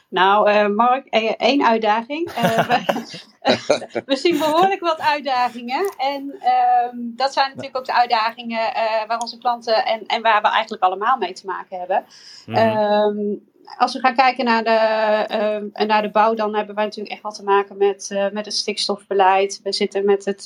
[0.09, 2.33] Nou, Mark, één uitdaging.
[2.33, 5.95] we, we, zien behoorlijk wat uitdagingen.
[5.99, 8.73] En ehm, dat zijn natuurlijk ook de uitdagingen
[9.07, 12.05] waar onze klanten en, en waar we eigenlijk allemaal mee te maken hebben.
[12.47, 17.15] Mm als we gaan kijken naar de, uh, naar de bouw, dan hebben wij natuurlijk
[17.15, 19.61] echt wat te maken met, uh, met het stikstofbeleid.
[19.63, 20.43] We zitten met het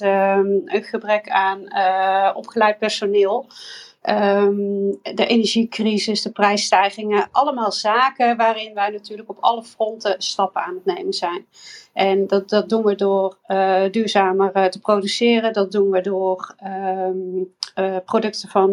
[0.66, 1.60] gebrek aan
[2.34, 3.46] opgeleid personeel.
[4.04, 10.74] Um, de energiecrisis, de prijsstijgingen, allemaal zaken waarin wij natuurlijk op alle fronten stappen aan
[10.74, 11.46] het nemen zijn.
[11.92, 13.38] En dat, dat doen we door
[13.90, 15.52] duurzamer te produceren.
[15.52, 18.70] Dat doen we door um, uh, producten van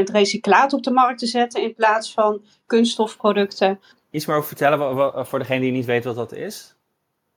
[0.00, 3.80] 100% recyclaat op de markt te zetten in plaats van kunststofproducten.
[4.10, 6.74] Iets meer over vertellen voor degene die niet weet wat dat is?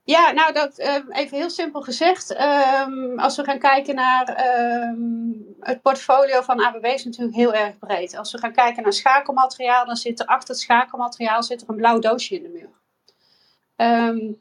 [0.06, 2.40] Ja, nou, dat, um, even heel simpel gezegd.
[2.40, 4.46] Um, als we gaan kijken naar
[4.88, 8.16] um, het portfolio van ABB is natuurlijk heel erg breed.
[8.16, 11.76] Als we gaan kijken naar schakelmateriaal, dan zit er achter het schakelmateriaal zit er een
[11.76, 12.70] blauw doosje in de muur.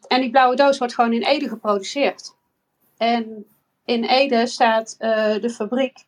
[0.08, 2.36] en die blauwe doos wordt gewoon in Ede geproduceerd.
[2.98, 3.46] En
[3.86, 6.06] in Ede staat uh, de fabriek.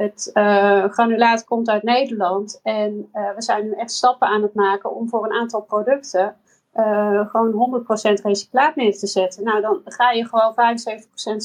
[0.00, 2.60] Het uh, granulaat komt uit Nederland.
[2.62, 6.36] En uh, we zijn nu echt stappen aan het maken om voor een aantal producten
[6.74, 7.84] uh, gewoon
[8.20, 9.44] 100% recyclaat neer te zetten.
[9.44, 10.56] Nou, dan ga je gewoon 75%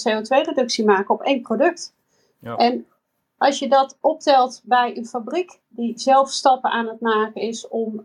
[0.08, 1.94] CO2-reductie maken op één product.
[2.40, 2.56] Ja.
[2.56, 2.88] En
[3.38, 8.02] als je dat optelt bij een fabriek die zelf stappen aan het maken is om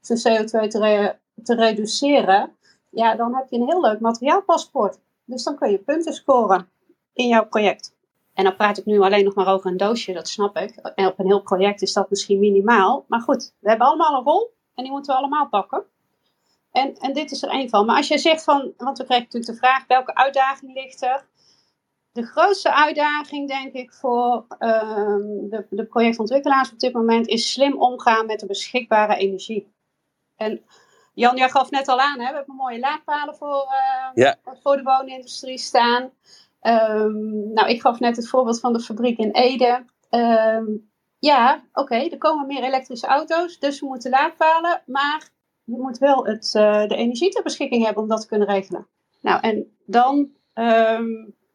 [0.00, 2.56] zijn CO2 te, re te reduceren,
[2.90, 4.98] ja, dan heb je een heel leuk materiaalpaspoort.
[5.24, 6.68] Dus dan kun je punten scoren
[7.12, 7.93] in jouw project.
[8.34, 10.76] En dan praat ik nu alleen nog maar over een doosje, dat snap ik.
[10.76, 13.04] En op een heel project is dat misschien minimaal.
[13.08, 15.84] Maar goed, we hebben allemaal een rol en die moeten we allemaal pakken.
[16.70, 17.86] En, en dit is er één van.
[17.86, 21.26] Maar als jij zegt van, want we kregen natuurlijk de vraag, welke uitdaging ligt er?
[22.12, 27.80] De grootste uitdaging, denk ik, voor ehm, de, de projectontwikkelaars op dit moment is slim
[27.82, 29.72] omgaan met de beschikbare energie.
[30.36, 30.64] En
[31.14, 32.30] Jan, jij gaf net al aan, hè?
[32.30, 33.66] we hebben mooie laadpalen voor,
[34.14, 34.36] Ja.
[34.62, 36.10] voor de woonindustrie staan.
[36.64, 39.84] Ehm, nou, ik gaf net het voorbeeld van de fabriek in Ede.
[40.08, 40.64] Ehm,
[41.18, 44.82] ja, oké, er komen meer elektrische auto's, dus we moeten laadpalen.
[44.86, 45.30] Maar
[45.64, 48.86] je moet wel het, eh, de energie ter beschikking hebben om dat te kunnen regelen.
[49.20, 51.06] Nou, en dan ehm,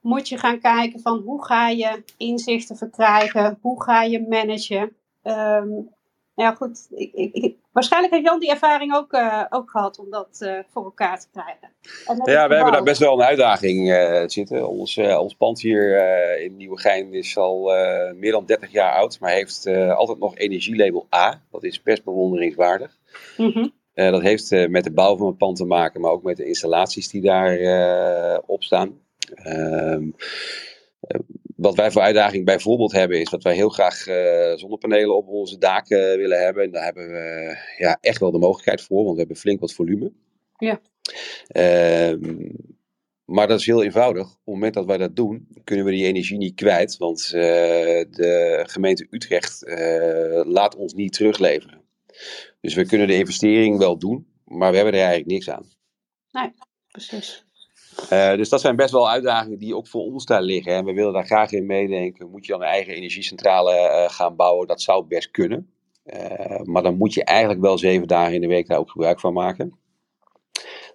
[0.01, 4.95] moet je gaan kijken van hoe ga je inzichten verkrijgen, hoe ga je managen.
[6.39, 9.99] Nou ja, goed, ik, ik, ik- waarschijnlijk heeft Jan die ervaring ook, eh, ook gehad
[9.99, 11.69] om dat eh, voor elkaar te krijgen.
[12.25, 14.67] Ja, we hebben daar best wel een uitdaging eh, zitten.
[14.67, 15.97] Ons, ons pand hier
[16.41, 17.63] in Nieuwegein is al
[18.15, 21.41] meer dan 30 jaar oud, maar heeft altijd nog energielabel A.
[21.51, 22.97] Dat is best bewonderingswaardig.
[23.93, 26.45] Eh, dat heeft met de bouw van het pand te maken, maar ook met de
[26.45, 27.57] installaties die daar
[28.45, 28.99] op staan.
[29.35, 30.07] Ehm, eh,
[31.55, 35.57] wat wij voor uitdaging bijvoorbeeld hebben, is dat wij heel graag eh, zonnepanelen op onze
[35.57, 36.63] daken willen hebben.
[36.63, 39.73] En daar hebben we ja, echt wel de mogelijkheid voor, want we hebben flink wat
[39.73, 40.11] volume.
[40.57, 40.81] Ja.
[41.47, 42.49] Ehm,
[43.25, 44.23] maar dat is heel eenvoudig.
[44.23, 46.97] Op het moment dat wij dat doen, kunnen we die energie niet kwijt.
[46.97, 47.41] Want eh,
[48.09, 51.81] de gemeente Utrecht eh, laat ons niet terugleveren.
[52.61, 55.65] Dus we kunnen de investering wel doen, maar we hebben er eigenlijk niks aan.
[56.87, 57.43] Precies.
[58.09, 60.73] Eh, dus dat zijn best wel uitdagingen die ook voor ons daar liggen.
[60.73, 62.29] En we willen daar graag in meedenken.
[62.29, 64.67] Moet je dan een eigen energiecentrale eh, gaan bouwen?
[64.67, 65.69] Dat zou best kunnen.
[66.03, 69.19] Eh, maar dan moet je eigenlijk wel zeven dagen in de week daar ook gebruik
[69.19, 69.77] van maken.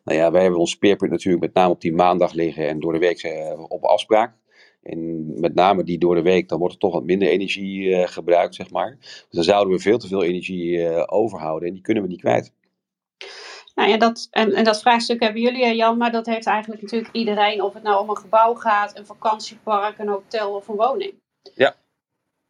[0.05, 2.93] Nou ja, wij hebben ons speerpunt natuurlijk met name op die maandag liggen en door
[2.93, 4.37] de week op afspraak.
[4.83, 8.55] En met name die door de week, dan wordt er toch wat minder energie gebruikt,
[8.55, 8.97] zeg maar.
[9.01, 12.53] Dus dan zouden we veel te veel energie overhouden en die kunnen we niet kwijt.
[13.75, 17.13] Nou ja, dat, en, en dat vraagstuk hebben jullie, Jan, maar dat heeft eigenlijk natuurlijk
[17.13, 21.15] iedereen, of het nou om een gebouw gaat, een vakantiepark, een hotel of een woning.
[21.55, 21.75] Ja.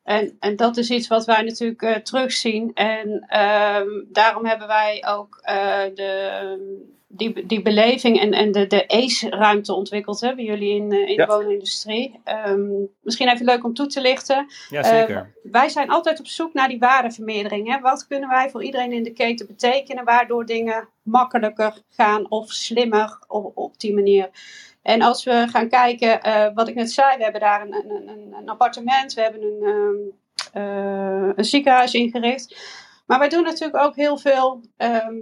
[0.03, 2.75] En, en dat is iets wat wij natuurlijk eh, terugzien.
[2.75, 6.85] En ehm, daarom hebben wij ook eh, de,
[7.16, 11.14] die, die beleving en, en de, de ACE-ruimte ontwikkeld, hè, bij jullie in, eh, in
[11.14, 11.27] Ja.
[11.27, 12.20] de woonindustrie.
[12.24, 12.70] Ehm,
[13.03, 14.46] misschien even leuk om toe te lichten.
[14.68, 15.33] Ja, zeker.
[15.42, 17.68] Wij zijn altijd op zoek naar die waardevermeerdering.
[17.72, 17.81] Hè?
[17.81, 23.18] Wat kunnen wij voor iedereen in de keten betekenen, waardoor dingen makkelijker gaan of slimmer
[23.29, 24.31] op, op die manier.
[24.83, 28.09] En als we gaan kijken, eh, wat ik net zei, we hebben daar een, een,
[28.09, 32.57] een, een appartement, we hebben een, ehm, eh, een ziekenhuis ingericht.
[33.07, 35.16] Maar wij doen natuurlijk ook heel veel ehm,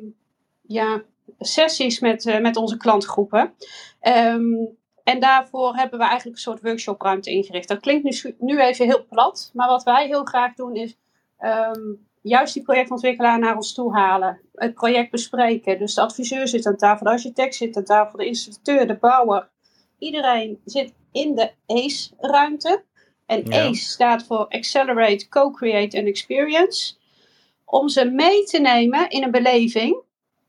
[0.62, 1.02] ja,
[1.38, 3.55] sessies met, eh, met onze klantgroepen.
[4.01, 4.64] Ehm,
[5.05, 7.68] en daarvoor hebben we eigenlijk een soort workshopruimte ingericht.
[7.68, 10.97] Dat klinkt nu, nu even heel plat, maar wat wij heel graag doen is
[11.38, 11.81] ehm,
[12.23, 14.40] juist die projectontwikkelaar naar ons toe halen.
[14.55, 15.79] Het project bespreken.
[15.79, 19.51] Dus de adviseur zit aan tafel, de architect zit aan tafel, de installateur, de bouwer.
[19.99, 22.85] Iedereen zit in de ACE-ruimte.
[23.27, 23.68] En Ja.
[23.68, 26.95] ACE staat voor Accelerate, Co-Create and Experience.
[27.64, 30.03] Om ze mee te nemen in een beleving.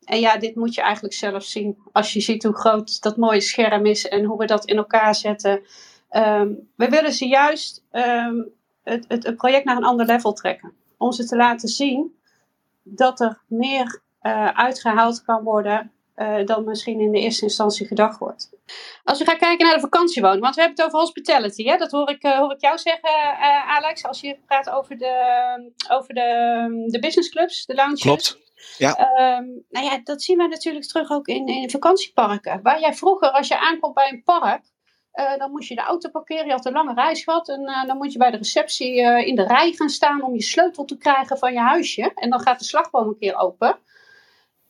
[0.05, 1.77] En ja, dit moet je eigenlijk zelf zien.
[1.91, 5.15] Als je ziet hoe groot dat mooie scherm is en hoe we dat in elkaar
[5.15, 5.61] zetten.
[6.09, 8.41] Ehm, we willen ze juist ehm,
[8.83, 10.73] het, het, project naar een ander level trekken.
[10.97, 12.15] Om ze te laten zien
[12.83, 18.19] dat er meer eh, uitgehaald kan worden eh, dan misschien in de eerste instantie gedacht
[18.19, 18.49] wordt.
[19.03, 21.63] Als we gaan kijken naar de vakantiewoning, want we hebben het over hospitality.
[21.63, 21.77] Hè?
[21.77, 23.37] Dat hoor ik, eh, hoor ik jou zeggen,
[23.67, 28.01] Alex, als je praat over de, over de, de businessclubs, de lounges.
[28.01, 28.41] Klopt.
[28.77, 28.95] Ja.
[28.95, 32.61] Ehm, nou ja, dat zien we natuurlijk terug ook in, in vakantieparken.
[32.61, 34.63] Waar jij vroeger, als je aankomt bij een park,
[35.13, 36.45] eh, dan moest je de auto parkeren.
[36.45, 37.49] Je had een lange reis gehad.
[37.49, 40.33] En eh, dan moet je bij de receptie eh, in de rij gaan staan om
[40.33, 42.11] je sleutel te krijgen van je huisje.
[42.15, 43.79] En dan gaat de slagboom een keer open.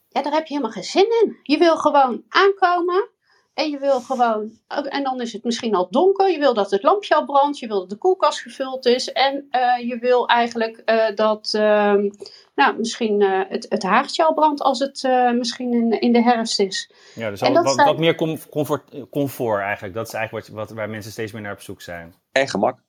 [0.10, 1.40] Ja, daar heb je helemaal geen zin in.
[1.44, 3.10] Je wil gewoon aankomen.
[3.54, 6.32] En je wil gewoon, en dan is het misschien al donker.
[6.32, 7.60] Je wil dat het lampje al brandt.
[7.60, 9.12] Je wil dat de koelkast gevuld is.
[9.12, 12.10] En eh, je wil eigenlijk eh, dat, ehm,
[12.56, 16.24] nou, misschien eh, het, het haartje al brandt als het eh, misschien in, in de
[16.24, 16.92] herfst is.
[17.16, 19.94] Ja, dus al- dat wat, zijn- wat meer com- comfort, comfort eigenlijk.
[19.94, 22.16] Dat is eigenlijk wat, wat, waar mensen steeds meer naar op zoek zijn.
[22.32, 22.80] En gemak.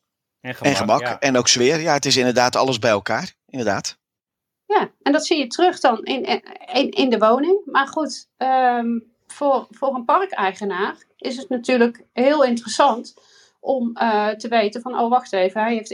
[0.41, 0.73] En gemak.
[0.73, 1.01] En gemak.
[1.01, 1.19] ja.
[1.19, 1.81] En ook sfeer.
[1.81, 3.35] Ja, het is inderdaad alles bij elkaar.
[3.47, 3.99] Inderdaad.
[4.67, 7.61] Ja, en dat zie je terug dan in, in, in de woning.
[7.65, 8.99] Maar goed, ehm,
[9.35, 13.15] voor, voor een parkeigenaar is het natuurlijk heel interessant
[13.61, 15.89] om eh, te weten van, oh wacht even, hij heeft,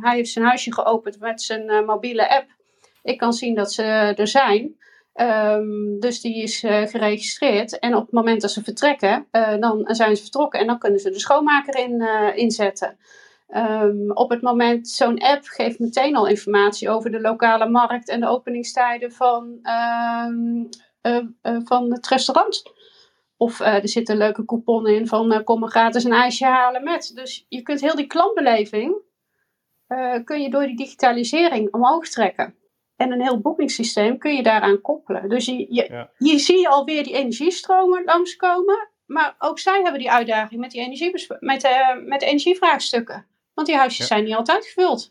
[0.00, 2.46] hij heeft zijn huisje geopend met zijn eh, mobiele app.
[3.02, 3.82] Ik kan zien dat ze
[4.16, 4.76] er zijn.
[5.12, 7.78] Ehm, dus die is geregistreerd.
[7.78, 9.26] En op het moment dat ze vertrekken,
[9.60, 12.00] dan zijn ze vertrokken en dan kunnen ze de schoonmaker in,
[12.34, 12.98] inzetten.
[13.48, 18.20] Um, op het moment, zo'n app geeft meteen al informatie over de lokale markt en
[18.20, 19.58] de openingstijden van,
[20.26, 20.68] um,
[21.64, 22.62] van het restaurant.
[23.36, 26.84] Of uh, er zit een leuke coupon in van kom maar gratis een ijsje halen
[26.84, 27.12] met.
[27.14, 29.02] Dus je kunt heel die klantbeleving
[30.24, 32.54] kun je door die digitalisering omhoog trekken.
[32.96, 35.28] En een heel boekingssysteem kun je daaraan koppelen.
[35.28, 36.10] Dus je, je, ja.
[36.18, 38.88] je ziet alweer die energiestromen langskomen.
[39.06, 41.62] Maar ook zij hebben die uitdaging met, die energie, met,
[42.04, 43.26] met de energievraagstukken.
[43.54, 45.10] Want die huisjes zijn niet altijd gevuld.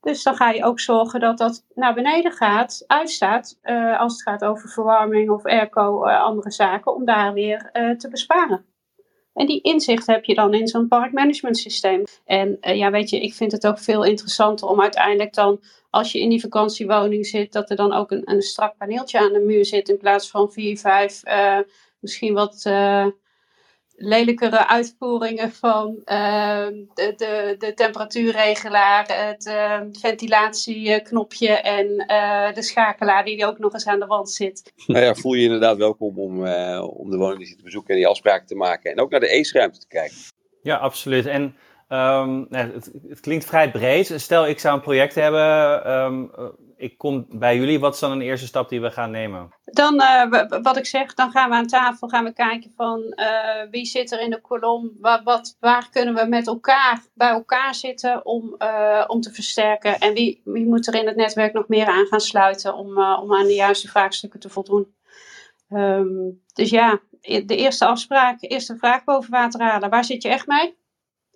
[0.00, 4.22] Dus dan ga je ook zorgen dat dat naar beneden gaat, uitstaat, uh, als het
[4.22, 8.64] gaat over verwarming of airco, uh, andere zaken, om daar weer uh, te besparen.
[9.34, 12.04] En die inzicht heb je dan in zo'n parkmanagement systeem.
[12.24, 15.60] En ja, weet je, ik vind het ook veel interessanter om uiteindelijk dan,
[15.90, 19.32] als je in die vakantiewoning zit, dat er dan ook een, een strak paneeltje aan
[19.32, 21.22] de muur zit in plaats van vier, vijf,
[22.00, 22.62] misschien wat
[24.02, 33.24] lelijkere uitvoeringen van uh, de, de, de, temperatuurregelaar, het uh, ventilatieknopje en uh, de schakelaar
[33.24, 34.72] die ook nog eens aan de wand zit.
[34.86, 37.96] Nou ja, voel je, je inderdaad welkom om, eh, om de woning te bezoeken en
[37.96, 38.90] die afspraken te maken.
[38.90, 40.16] En ook naar de ACE-ruimte te kijken.
[40.62, 41.26] Ja, absoluut.
[41.26, 41.56] En
[41.88, 44.12] um, het, het, klinkt vrij breed.
[44.16, 45.90] Stel, ik zou een project hebben.
[45.92, 46.30] Um,
[46.80, 47.80] ik kom bij jullie.
[47.80, 49.48] Wat is dan een eerste stap die we gaan nemen?
[49.64, 53.70] Dan, uh, wat ik zeg, dan gaan we aan tafel gaan we kijken van uh,
[53.70, 54.96] wie zit er in de kolom.
[55.00, 59.98] Wat, wat, waar kunnen we met elkaar bij elkaar zitten om, uh, om te versterken.
[59.98, 63.34] En wie, wie moet er in het netwerk nog meer aan gaan sluiten om, om
[63.34, 64.94] aan de juiste vraagstukken te voldoen.
[65.70, 69.90] Um, dus ja, de eerste afspraak, eerste vraag boven water halen.
[69.90, 70.78] Waar zit je echt mee?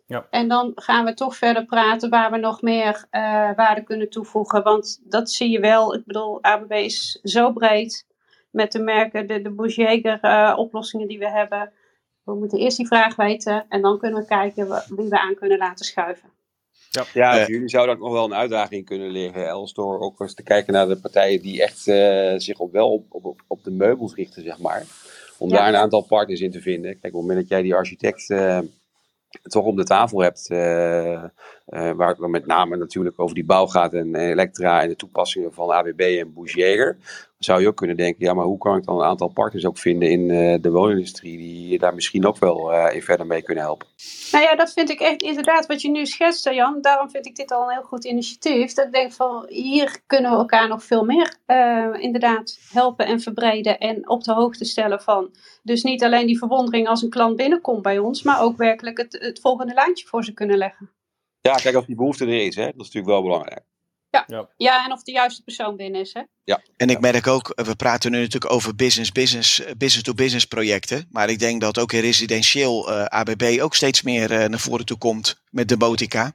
[0.07, 0.27] Ja.
[0.31, 3.21] En dan gaan we toch verder praten waar we nog meer uh,
[3.57, 4.63] waarde kunnen toevoegen.
[4.63, 5.95] Want dat zie je wel.
[5.95, 8.07] Ik bedoel, ABB is zo breed
[8.51, 11.73] met de merken, de, de Bougeger uh, oplossingen die we hebben.
[12.23, 15.59] We moeten eerst die vraag weten en dan kunnen we kijken wie we aan kunnen
[15.59, 16.33] laten schuiven.
[16.91, 20.21] Ja, ja voor jullie zou dat nog wel een uitdaging kunnen liggen, Els, door ook
[20.21, 23.65] eens te kijken naar de partijen die echt uh, zich op wel op, op, op
[23.65, 24.85] de meubels richten, zeg maar.
[25.39, 25.57] Om ja.
[25.57, 26.91] daar een aantal partners in te vinden.
[26.91, 28.31] Kijk, op het moment dat jij die architect
[29.43, 30.59] toch op de tafel hebt, uh,
[31.13, 31.23] uh,
[31.69, 35.71] waar het met name natuurlijk over die bouw gaat en, Elektra en de toepassingen van
[35.71, 36.97] ABB en Bougier,
[37.39, 39.79] zou je ook kunnen denken, ja, maar hoe kan ik dan een aantal partners ook
[39.79, 43.87] vinden in uh, de woonindustrie die daar misschien ook wel in verder mee kunnen helpen?
[44.33, 46.81] Nou ja, dat vind ik echt inderdaad wat je nu schetst, Jan.
[46.81, 48.73] Daarom vind ik dit al een heel goed initiatief.
[48.73, 51.37] Dat ik denk van, hier kunnen we elkaar nog veel meer
[52.01, 55.31] inderdaad helpen en verbreden en op de hoogte stellen van.
[55.63, 59.17] Dus niet alleen die verwondering als een klant binnenkomt bij ons, maar ook werkelijk het,
[59.21, 60.91] het volgende lijntje voor ze kunnen leggen.
[61.41, 62.65] Ja, kijk, of die behoefte er is, hè?
[62.65, 63.65] dat is natuurlijk wel belangrijk.
[64.15, 64.25] Ja.
[64.27, 64.49] ja.
[64.57, 64.85] Ja.
[64.85, 66.13] en of de juiste persoon binnen is.
[66.13, 66.23] Hè?
[66.45, 66.61] Ja.
[66.77, 71.09] En ik merk ook, we praten nu natuurlijk over business-to-business projecten.
[71.11, 74.87] Maar ik denk dat ook in residentieel uh, ABB ook steeds meer uh, naar voren
[74.87, 76.33] toe komt met de botica.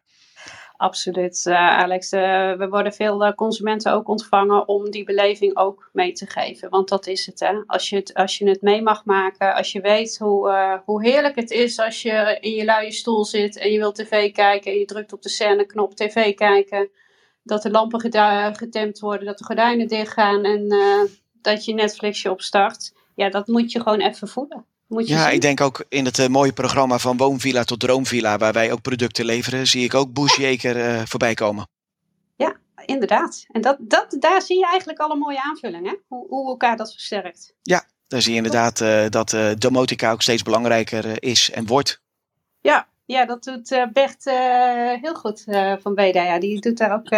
[0.78, 2.13] Absoluut, uh, Alex.
[2.13, 2.22] Uh,
[2.54, 6.70] we worden veel uh, consumenten ook ontvangen om die beleving ook mee te geven.
[6.70, 7.54] Want dat is het, hè.
[7.65, 11.36] Als je het, als je het mee mag maken, als je weet hoe, hoe heerlijk
[11.36, 14.78] het is als je in je luie stoel zit en je wilt tv kijken en
[14.78, 16.89] je drukt op de scène-knop tv kijken.
[17.49, 17.99] Dat de lampen
[18.55, 20.73] gedempt worden, dat de gordijnen dichtgaan en
[21.41, 22.93] dat je Netflixje opstart.
[23.15, 24.65] Ja, dat moet je gewoon even voelen
[24.97, 28.71] ja, ik denk ook in het uh, mooie programma van Woonvilla tot Droomvilla, waar wij
[28.71, 31.67] ook producten leveren, zie ik ook Bushjaker uh, voorbij komen.
[32.35, 33.45] Ja, inderdaad.
[33.51, 35.95] En dat, dat, daar zie je eigenlijk al een mooie aanvulling, hè?
[36.07, 37.53] Hoe, hoe elkaar dat versterkt.
[37.62, 42.01] Ja, daar zie je inderdaad uh, dat domotica ook steeds belangrijker is en wordt.
[42.62, 44.24] Ja, ja, dat doet Bert
[45.02, 45.43] heel goed
[45.80, 46.24] van Beda.
[46.24, 46.39] Ja.
[46.39, 47.10] Die doet daar ook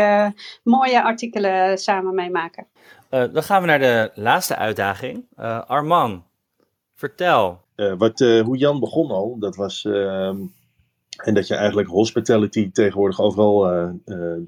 [0.64, 2.68] mooie artikelen samen mee maken.
[3.10, 5.26] dan gaan we naar de laatste uitdaging.
[5.68, 6.24] Arman,
[7.02, 7.62] Vertel.
[7.76, 9.84] Uh, wat, uh, hoe Jan begon al, dat was.
[9.84, 10.28] Uh,
[11.18, 13.90] en dat je eigenlijk hospitality tegenwoordig overal uh,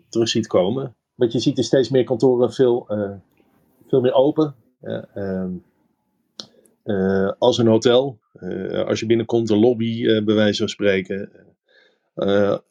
[0.09, 0.95] terug ziet komen.
[1.15, 2.87] Wat je ziet is steeds meer kantoren veel,
[3.87, 4.55] veel meer open.
[6.83, 8.21] Ehm, als een hotel.
[8.85, 11.31] als je binnenkomt, een lobby, bij wijze van spreken.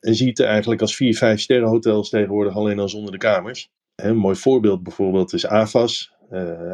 [0.00, 3.70] en ziet eigenlijk als vier, vijf sterren hotels tegenwoordig alleen al zonder de kamers.
[3.94, 6.12] een mooi voorbeeld bijvoorbeeld is AVAS.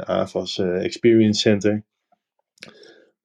[0.04, 1.84] AVAS Experience Center.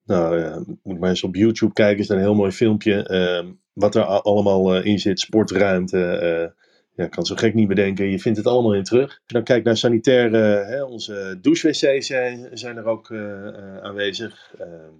[0.06, 3.10] Nou, uh, moet maar eens op YouTube kijken, is een heel mooi filmpje.
[3.44, 6.54] Uh, wat er allemaal uh, in zit, sportruimte.
[6.96, 8.10] Ja, kan zo gek niet bedenken.
[8.10, 9.10] Je vindt het allemaal in terug.
[9.10, 13.12] Als je dan kijkt naar sanitaire, hè, onze douche-wc's zijn, zijn er ook
[13.82, 14.54] aanwezig.
[14.60, 14.94] Ehm,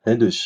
[0.00, 0.44] hè, dus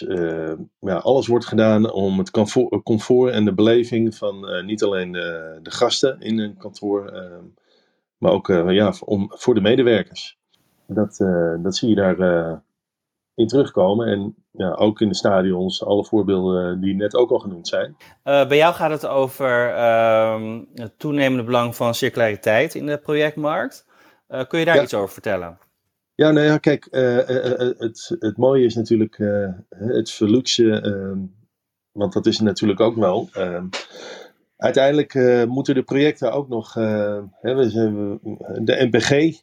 [0.80, 5.58] ja, alles wordt gedaan om het comfort, comfort en de beleving van niet alleen de,
[5.62, 7.44] de, gasten in een kantoor ehm,
[8.18, 10.38] maar ook ja, om, voor de medewerkers.
[10.86, 11.16] Dat,
[11.62, 12.62] dat zie je daar
[13.34, 14.06] in terugkomen.
[14.06, 17.96] En ja, ook in de stadions, alle voorbeelden die net ook al genoemd zijn.
[18.22, 23.86] bij jou gaat het over ehm, het toenemende belang van circulariteit in de projectmarkt.
[24.48, 25.58] kun je daar iets over vertellen?
[26.14, 29.16] Ja, nou ja, kijk, het, het mooie is natuurlijk
[29.68, 31.18] het verluxe, ehm,
[31.92, 33.28] want dat is natuurlijk ook wel.
[33.32, 33.66] Ehm,
[34.56, 35.14] uiteindelijk
[35.48, 36.74] moeten de projecten ook nog.
[36.74, 38.18] Hè, we zijn,
[38.64, 39.40] de NPG,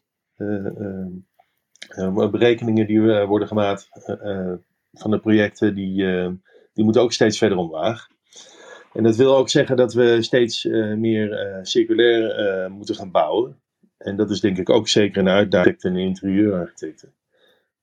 [2.32, 3.90] berekeningen die worden gemaakt
[4.94, 5.96] van de projecten, die,
[6.74, 8.08] die moeten ook steeds verder omlaag.
[8.94, 10.64] En dat wil ook zeggen dat we steeds
[10.98, 13.62] meer circulair moeten gaan bouwen.
[13.98, 17.14] En dat is denk ik ook zeker een uitdaging in interieurarchitecten.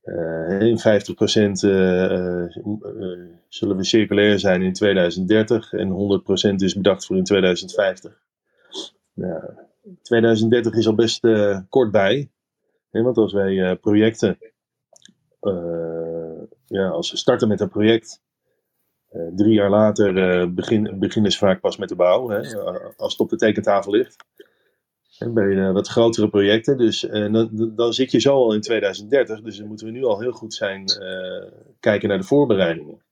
[0.05, 0.83] Uh, in 50%
[1.64, 6.20] uh, uh, zullen we circulair zijn in 2030 en
[6.53, 8.23] 100% is bedacht voor in 2050.
[10.03, 11.27] 2030 is al best
[11.68, 12.31] kort bij.
[12.90, 14.38] Want als wij projecten,
[16.70, 18.22] ja, als we starten met een project,
[19.37, 22.56] drie jaar later begin, beginnen ze vaak pas met de bouw, hè,
[22.96, 24.16] als het op de tekentafel ligt
[25.28, 26.76] bij uh, wat grotere projecten.
[26.76, 29.42] Dus uh, dan, dan, zit je zo al in 2030.
[29.42, 33.02] Dus dan moeten we nu al heel goed zijn uh, kijken naar de voorbereidingen.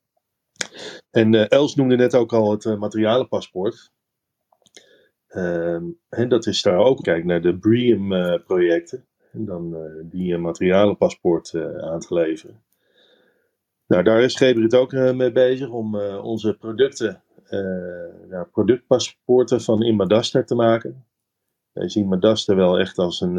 [1.10, 3.90] En Els noemde net ook al het materialenpaspoort.
[5.28, 8.08] Ehm, en dat is daar ook, kijk naar de BREEAM
[8.44, 9.06] projecten.
[9.32, 12.62] En dan die een materialenpaspoort aan te leveren.
[13.88, 17.22] Nou, daar is Gebrit ook mee bezig om onze producten,
[18.28, 21.06] nou, productpaspoorten van Imadasta te maken.
[21.72, 23.38] Wij zien Madaster wel echt als een,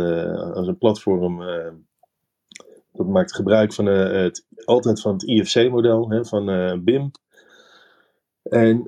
[0.54, 1.44] als een platform.
[2.94, 6.46] Dat maakt gebruik van het, altijd van het IFC-model van
[6.84, 7.12] BIM.
[8.44, 8.88] En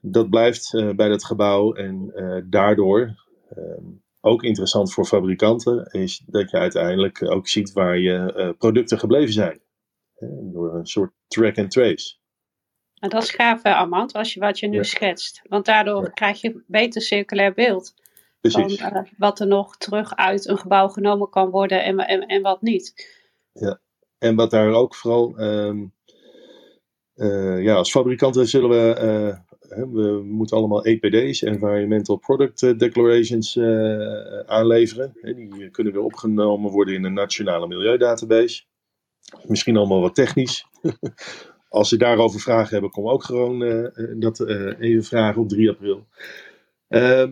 [0.00, 1.72] dat blijft bij dat gebouw.
[1.74, 2.12] En
[2.50, 3.14] daardoor,
[4.20, 9.60] ook interessant voor fabrikanten, is dat je uiteindelijk ook ziet waar je producten gebleven zijn.
[10.52, 12.16] Door een soort track and trace.
[12.98, 15.42] En dat is gaaf, Armand, als je, wat je nu schetst.
[15.48, 17.94] Want daardoor krijg je beter circulair beeld.
[18.40, 22.42] Van, uh, wat er nog terug uit een gebouw genomen kan worden en, en, en
[22.42, 23.16] wat niet.
[23.52, 23.80] Ja,
[24.18, 25.40] en wat daar ook vooral.
[25.40, 25.92] Um,
[27.14, 29.00] uh, ja, als fabrikanten zullen we.
[29.02, 29.38] Uh,
[29.92, 33.58] we moeten allemaal EPD's, Environmental Product Declarations,
[34.46, 35.12] aanleveren.
[35.22, 38.64] Die kunnen weer opgenomen worden in een nationale milieudatabase.
[39.46, 40.66] Misschien allemaal wat technisch.
[41.68, 43.58] Als ze daarover vragen hebben, kom ook gewoon
[44.16, 44.46] dat
[44.78, 46.06] even vragen op 3 april.
[46.88, 47.26] Uh,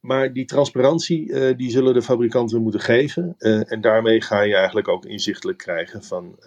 [0.00, 3.34] maar die transparantie, die zullen de fabrikanten moeten geven.
[3.38, 6.38] En daarmee ga je eigenlijk ook inzichtelijk krijgen van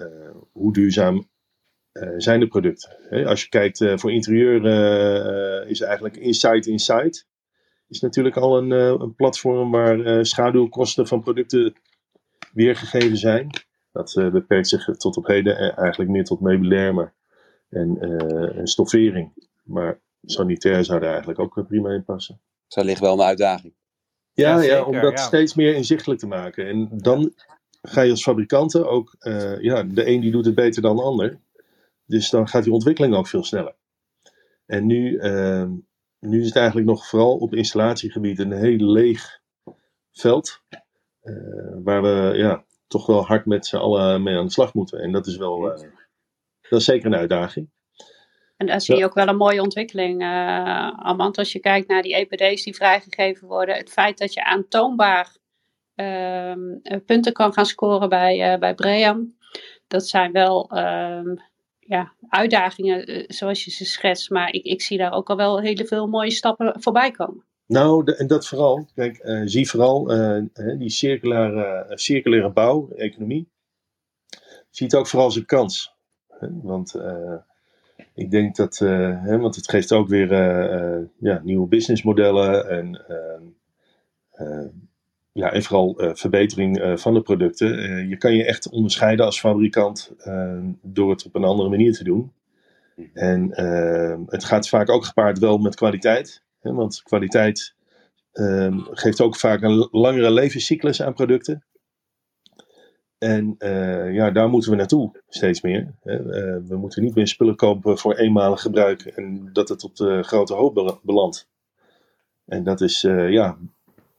[0.51, 1.29] hoe duurzaam
[2.17, 2.97] zijn de producten.
[3.09, 4.65] He, als je kijkt voor interieur
[5.67, 7.27] is eigenlijk Insight Insight.
[7.87, 11.73] Is natuurlijk al een, een platform waar schaduwkosten van producten
[12.53, 13.49] weergegeven zijn.
[13.95, 17.13] Dat beperkt zich tot op heden eigenlijk meer tot meubilair
[17.69, 17.97] en,
[18.55, 19.31] en stoffering.
[19.63, 22.39] Maar sanitair zou er eigenlijk ook prima in passen.
[22.65, 23.73] Dus daar ligt wel een uitdaging.
[24.33, 26.67] Ja, ja, om dat steeds meer inzichtelijk te maken.
[26.67, 27.33] En dan
[27.81, 31.01] ga je als fabrikanten ook, uh, ja, de een die doet het beter dan de
[31.01, 31.39] ander.
[32.05, 33.75] Dus dan gaat die ontwikkeling ook veel sneller.
[34.65, 35.67] En nu, uh,
[36.19, 39.39] nu is het eigenlijk nog vooral op installatiegebied een heel leeg
[40.11, 40.61] veld.
[41.23, 44.99] Uh, waar we ja, toch wel hard met z'n allen mee aan de slag moeten.
[44.99, 45.59] En dat is wel,
[46.69, 47.69] dat is zeker een uitdaging.
[48.57, 51.37] En daar zie je ook wel een mooie ontwikkeling, uh, Amand.
[51.37, 53.75] Als je kijkt naar die EPD's die vrijgegeven worden.
[53.75, 55.37] Het feit dat je aantoonbaar
[55.95, 56.53] uh,
[57.05, 59.37] punten kan gaan scoren bij, uh, bij Bream.
[59.87, 61.35] Dat zijn wel uh,
[61.79, 64.29] ja, uitdagingen eh, zoals je ze schetst.
[64.29, 67.45] Maar ik, ik zie daar ook al wel hele veel mooie stappen voorbij komen.
[67.67, 68.87] Nou, de, en dat vooral.
[68.95, 70.05] Kijk, zie vooral
[70.77, 73.49] die circulaire, circulaire bouw, economie.
[74.69, 75.93] Ziet ook vooral zijn kans.
[76.61, 76.95] Want
[78.15, 82.69] ik denk dat, uh, hè, want het geeft ook weer uh, uh, ja, nieuwe businessmodellen
[82.69, 83.01] en,
[85.31, 88.07] ja, en vooral verbetering van de producten.
[88.09, 90.11] je kan je echt onderscheiden als fabrikant
[90.81, 92.31] door het op een andere manier te doen.
[93.13, 96.43] En ehm, het gaat vaak ook gepaard wel met kwaliteit,
[96.73, 97.73] want kwaliteit
[98.91, 101.63] geeft ook vaak een langere levenscyclus aan producten.
[103.17, 105.93] En uh, ja, daar moeten we naartoe steeds meer.
[106.03, 106.19] Uh,
[106.67, 110.53] we moeten niet meer spullen kopen voor eenmalig gebruik en dat het op de grote
[110.53, 111.49] hoop belandt.
[112.45, 113.57] En dat is, uh, ja,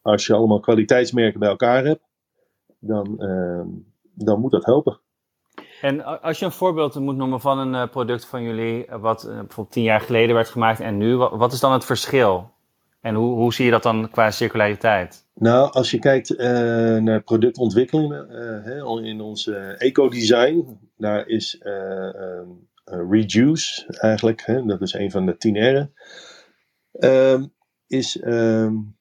[0.03, 2.03] als je allemaal kwaliteitsmerken bij elkaar hebt,
[2.79, 3.69] dan, ehm,
[4.15, 5.01] dan moet dat helpen.
[5.81, 9.83] En als je een voorbeeld moet noemen van een product van jullie, wat bijvoorbeeld tien
[9.83, 12.55] jaar geleden werd gemaakt en nu, wat, is dan het verschil?
[13.01, 15.27] En hoe, hoe zie je dat dan qua circulariteit?
[15.35, 16.39] Nou, als je kijkt uh,
[16.97, 19.47] naar productontwikkeling uh, in ons
[19.79, 22.41] eco-design, daar is uh,
[22.85, 25.93] reduce eigenlijk, hè, dat is een van de tien R'en,
[26.93, 27.45] ehm,
[27.87, 28.97] is, um,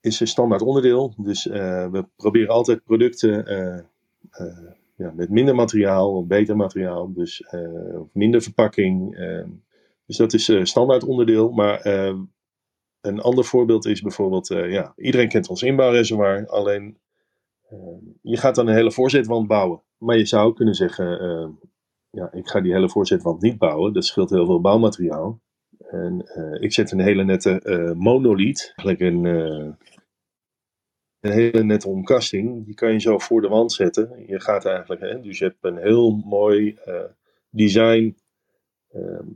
[0.00, 1.14] is een standaard onderdeel.
[1.16, 3.44] Dus we proberen altijd producten
[4.94, 7.44] ja, met minder materiaal, beter materiaal, dus
[8.12, 9.16] minder verpakking.
[9.16, 9.48] Ehm,
[10.06, 11.80] dus dat is standaard onderdeel, maar
[13.02, 16.98] een ander voorbeeld is bijvoorbeeld, uh, ja, iedereen kent ons inbouwreservoir, alleen
[17.72, 17.78] uh,
[18.22, 19.82] je gaat dan een hele voorzetwand bouwen.
[19.98, 21.58] Maar je zou kunnen zeggen,
[22.10, 25.40] ja, ik ga die hele voorzetwand niet bouwen, dat scheelt heel veel bouwmateriaal.
[25.78, 26.24] En
[26.60, 29.24] ik zet een hele nette monoliet, eigenlijk een,
[31.22, 34.24] een hele nette omkasting, die kan je zo voor de wand zetten.
[34.26, 36.78] Je gaat eigenlijk, hè, dus je hebt een heel mooi
[37.50, 38.16] design
[38.92, 39.26] ehm,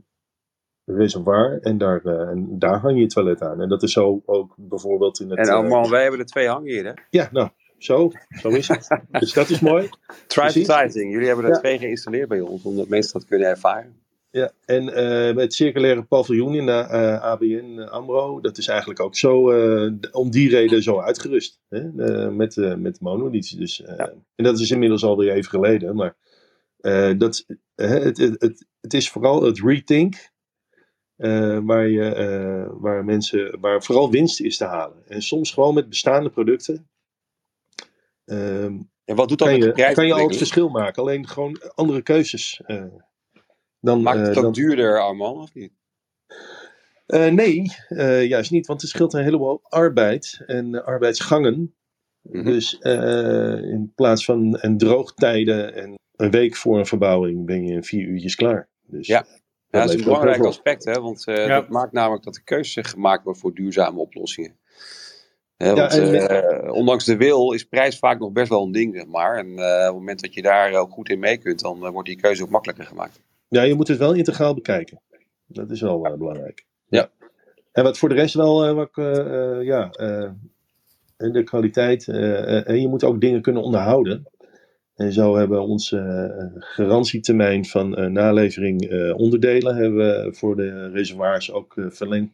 [0.85, 3.61] reservoir en daar, uh, en daar hang je je toilet aan.
[3.61, 5.47] En dat is zo ook bijvoorbeeld in het...
[5.47, 6.91] En oh man, wij hebben er twee hangen hier hè?
[7.09, 8.11] Ja, nou, zo,
[8.41, 9.01] zo is het.
[9.19, 9.89] dus dat is mooi.
[10.27, 11.59] Tripartiting, jullie hebben er ja.
[11.59, 14.01] twee geïnstalleerd bij ons, omdat mensen dat kunnen ervaren.
[14.29, 19.15] Ja, en uh, het circulaire paviljoen in de uh, ABN AMRO, dat is eigenlijk ook
[19.15, 19.51] zo,
[20.11, 21.59] om die reden zo uitgerust.
[21.69, 21.91] Hè?
[22.31, 23.49] met, met monoliths.
[23.49, 24.13] Dus, ja.
[24.35, 26.15] En dat is inmiddels alweer even geleden, maar
[27.17, 30.31] dat, het, het, het, het is vooral het rethink
[31.63, 35.07] waar, je, waar, mensen, waar vooral winst is te halen.
[35.07, 36.89] En soms gewoon met bestaande producten.
[38.25, 41.01] En wat doet dat kan met je, Kan je al het verschil maken.
[41.01, 42.61] Alleen gewoon andere keuzes.
[43.87, 45.71] Dan, Maakt het ook dan, duurder, Arman, of niet?
[47.07, 47.71] nee,
[48.27, 48.67] juist niet.
[48.67, 51.75] Want het scheelt een heleboel arbeid en arbeidsgangen.
[52.21, 52.43] Mm -hmm.
[52.43, 52.73] Dus
[53.71, 58.07] in plaats van en droogtijden en een week voor een verbouwing ben je in vier
[58.07, 58.69] uurtjes klaar.
[58.81, 59.25] Dus, ja.
[59.69, 61.01] Ja, dat is een belangrijk aspect, hè?
[61.01, 61.47] want uh, ja.
[61.47, 64.57] dat maakt namelijk dat de keuze gemaakt wordt voor duurzame oplossingen.
[65.57, 68.71] Hè, want, ja, en, uh, ondanks de wil is prijs vaak nog best wel een
[68.71, 69.37] ding, zeg maar.
[69.37, 72.07] En uh, op het moment dat je daar ook goed in mee kunt, dan wordt
[72.07, 73.21] die keuze ook makkelijker gemaakt.
[73.47, 75.01] Ja, je moet het wel integraal bekijken.
[75.45, 76.65] Dat is wel belangrijk.
[76.87, 77.09] Ja.
[77.71, 78.89] En wat voor de rest wel, wat,
[79.63, 79.89] ja,
[81.17, 82.07] de kwaliteit.
[82.07, 84.25] en je moet ook dingen kunnen onderhouden.
[84.95, 91.73] En zo hebben we onze garantietermijn van nalevering onderdelen hebben we voor de reservoirs ook
[91.77, 92.33] verlengd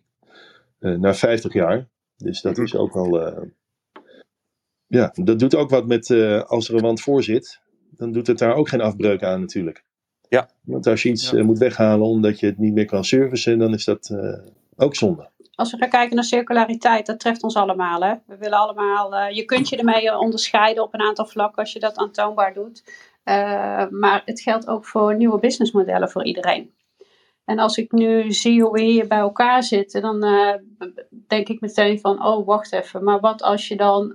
[0.80, 1.88] naar 50 jaar.
[2.18, 3.20] Dus dat is ook wel.
[4.88, 6.09] ja, dat doet ook wat met
[6.47, 7.61] als er een wand voor zit.
[7.89, 9.84] Dan doet het daar ook geen afbreuk aan, natuurlijk.
[10.34, 10.50] Ja.
[10.62, 11.44] Want als je iets ja.
[11.44, 14.16] moet weghalen omdat je het niet meer kan servicen, dan is dat
[14.76, 18.02] ook zonde als we gaan kijken naar circulariteit, dat treft ons allemaal.
[18.02, 18.14] Hè?
[18.26, 21.80] We willen allemaal, uh, je kunt je ermee onderscheiden op een aantal vlakken als je
[21.80, 22.84] dat aantoonbaar doet.
[23.26, 26.74] Uh, maar het geldt ook voor nieuwe businessmodellen voor iedereen.
[27.46, 30.54] En als ik nu zie hoe we hier bij elkaar zitten, dan uh,
[31.28, 34.14] denk ik meteen van, oh wacht even, maar wat als je dan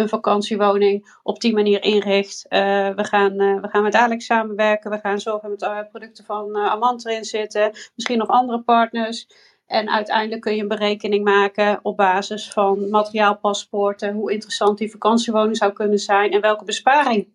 [0.00, 2.46] een vakantiewoning op die manier inricht?
[2.48, 7.24] we, gaan, we gaan met Alex samenwerken, we gaan zorgen met producten van Amant erin
[7.24, 9.26] zitten, misschien nog andere partners.
[9.66, 15.56] En uiteindelijk kun je een berekening maken op basis van materiaalpaspoorten, hoe interessant die vakantiewoning
[15.56, 17.28] zou kunnen zijn en welke besparing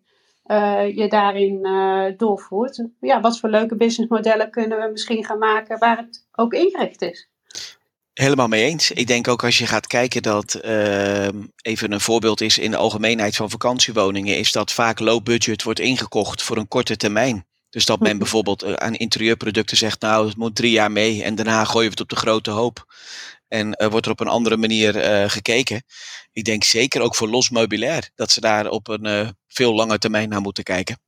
[0.94, 1.62] je daarin
[2.16, 2.84] doorvoert.
[3.00, 7.30] Ja, wat voor leuke businessmodellen kunnen we misschien gaan maken waar het ook ingericht is.
[8.18, 8.90] Helemaal mee eens.
[8.90, 11.28] Ik denk ook als je gaat kijken dat uh,
[11.62, 15.80] even een voorbeeld is in de algemeenheid van vakantiewoningen, is dat vaak low budget wordt
[15.80, 17.46] ingekocht voor een korte termijn.
[17.70, 21.34] Dus dat men bijvoorbeeld eh, aan interieurproducten zegt, nou, het moet drie jaar mee en
[21.34, 22.94] daarna gooien we het op de grote hoop.
[23.48, 25.84] En uh, wordt er op een andere manier uh, gekeken.
[26.32, 29.98] Ik denk zeker ook voor los meubilair, dat ze daar op een uh, veel langer
[29.98, 30.98] termijn naar moeten kijken.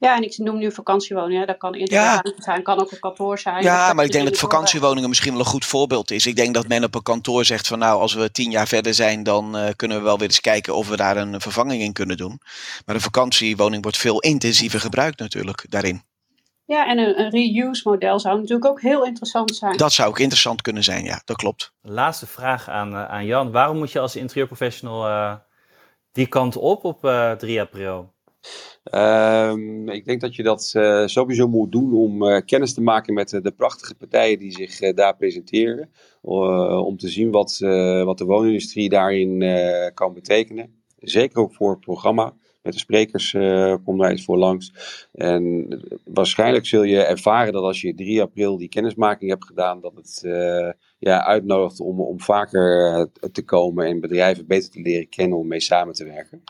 [0.00, 1.46] Ja, en ik noem nu vakantiewoningen.
[1.46, 2.22] Dat kan ja.
[2.36, 3.62] zijn, kan ook een kantoor zijn.
[3.62, 6.26] Ja, maar ik denk dat vakantiewoningen misschien wel een goed voorbeeld is.
[6.26, 8.94] Ik denk dat men op een kantoor zegt van nou, als we tien jaar verder
[8.94, 11.92] zijn, dan uh, kunnen we wel weer eens kijken of we daar een vervanging in
[11.92, 12.40] kunnen doen.
[12.86, 16.02] Maar een vakantiewoning wordt veel intensiever gebruikt natuurlijk daarin.
[16.64, 19.76] Ja, en een, een reuse model zou natuurlijk ook heel interessant zijn.
[19.76, 21.72] Dat zou ook interessant kunnen zijn, ja, dat klopt.
[21.82, 23.50] Laatste vraag aan, uh, aan Jan.
[23.50, 25.34] Waarom moet je als interieurprofessional uh,
[26.12, 27.00] die kant op op
[27.38, 28.16] 3 april?
[28.92, 33.14] Um, ik denk dat je dat uh, sowieso moet doen om uh, kennis te maken
[33.14, 35.90] met uh, de prachtige partijen die zich daar presenteren.
[36.84, 37.58] om te zien wat,
[38.04, 39.44] wat de woonindustrie daarin
[39.94, 40.82] kan betekenen.
[40.98, 42.34] Zeker ook voor het programma.
[42.62, 43.30] Met de sprekers
[43.84, 44.72] kom daar eens voor langs.
[45.12, 45.68] En
[46.04, 50.20] waarschijnlijk zul je ervaren dat als je 3 april die kennismaking hebt gedaan, dat het
[50.98, 55.60] ja, uitnodigt om, om vaker te komen en bedrijven beter te leren kennen om mee
[55.60, 56.42] samen te werken.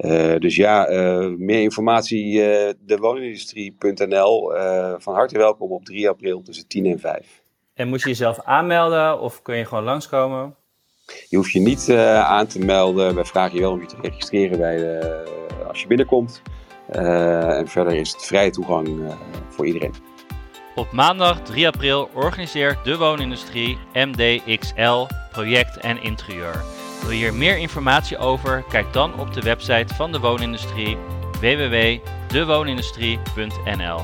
[0.00, 4.52] Uh, dus ja, uh, meer informatie, uh, dewoningindustrie.nl.
[4.98, 7.42] van harte welkom op 3 april tussen 10 en 5.
[7.74, 10.54] En moet je jezelf aanmelden of kun je gewoon langskomen?
[11.28, 13.14] Je hoeft je niet uh, aan te melden.
[13.14, 15.24] Wij vragen je wel om je te registreren bij de,
[15.68, 16.42] als je binnenkomt.
[16.92, 19.12] Uh, en verder is het vrije toegang uh,
[19.48, 19.94] voor iedereen.
[20.74, 26.64] Op maandag 3 april organiseert de woonindustrie MDXL project en interieur.
[27.00, 28.64] Wil je hier meer informatie over?
[28.68, 30.96] Kijk dan op de website van de woonindustrie
[31.40, 34.00] www.dewoonindustrie.nl.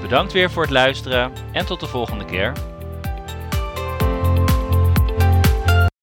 [0.00, 2.52] Bedankt weer voor het luisteren en tot de volgende keer.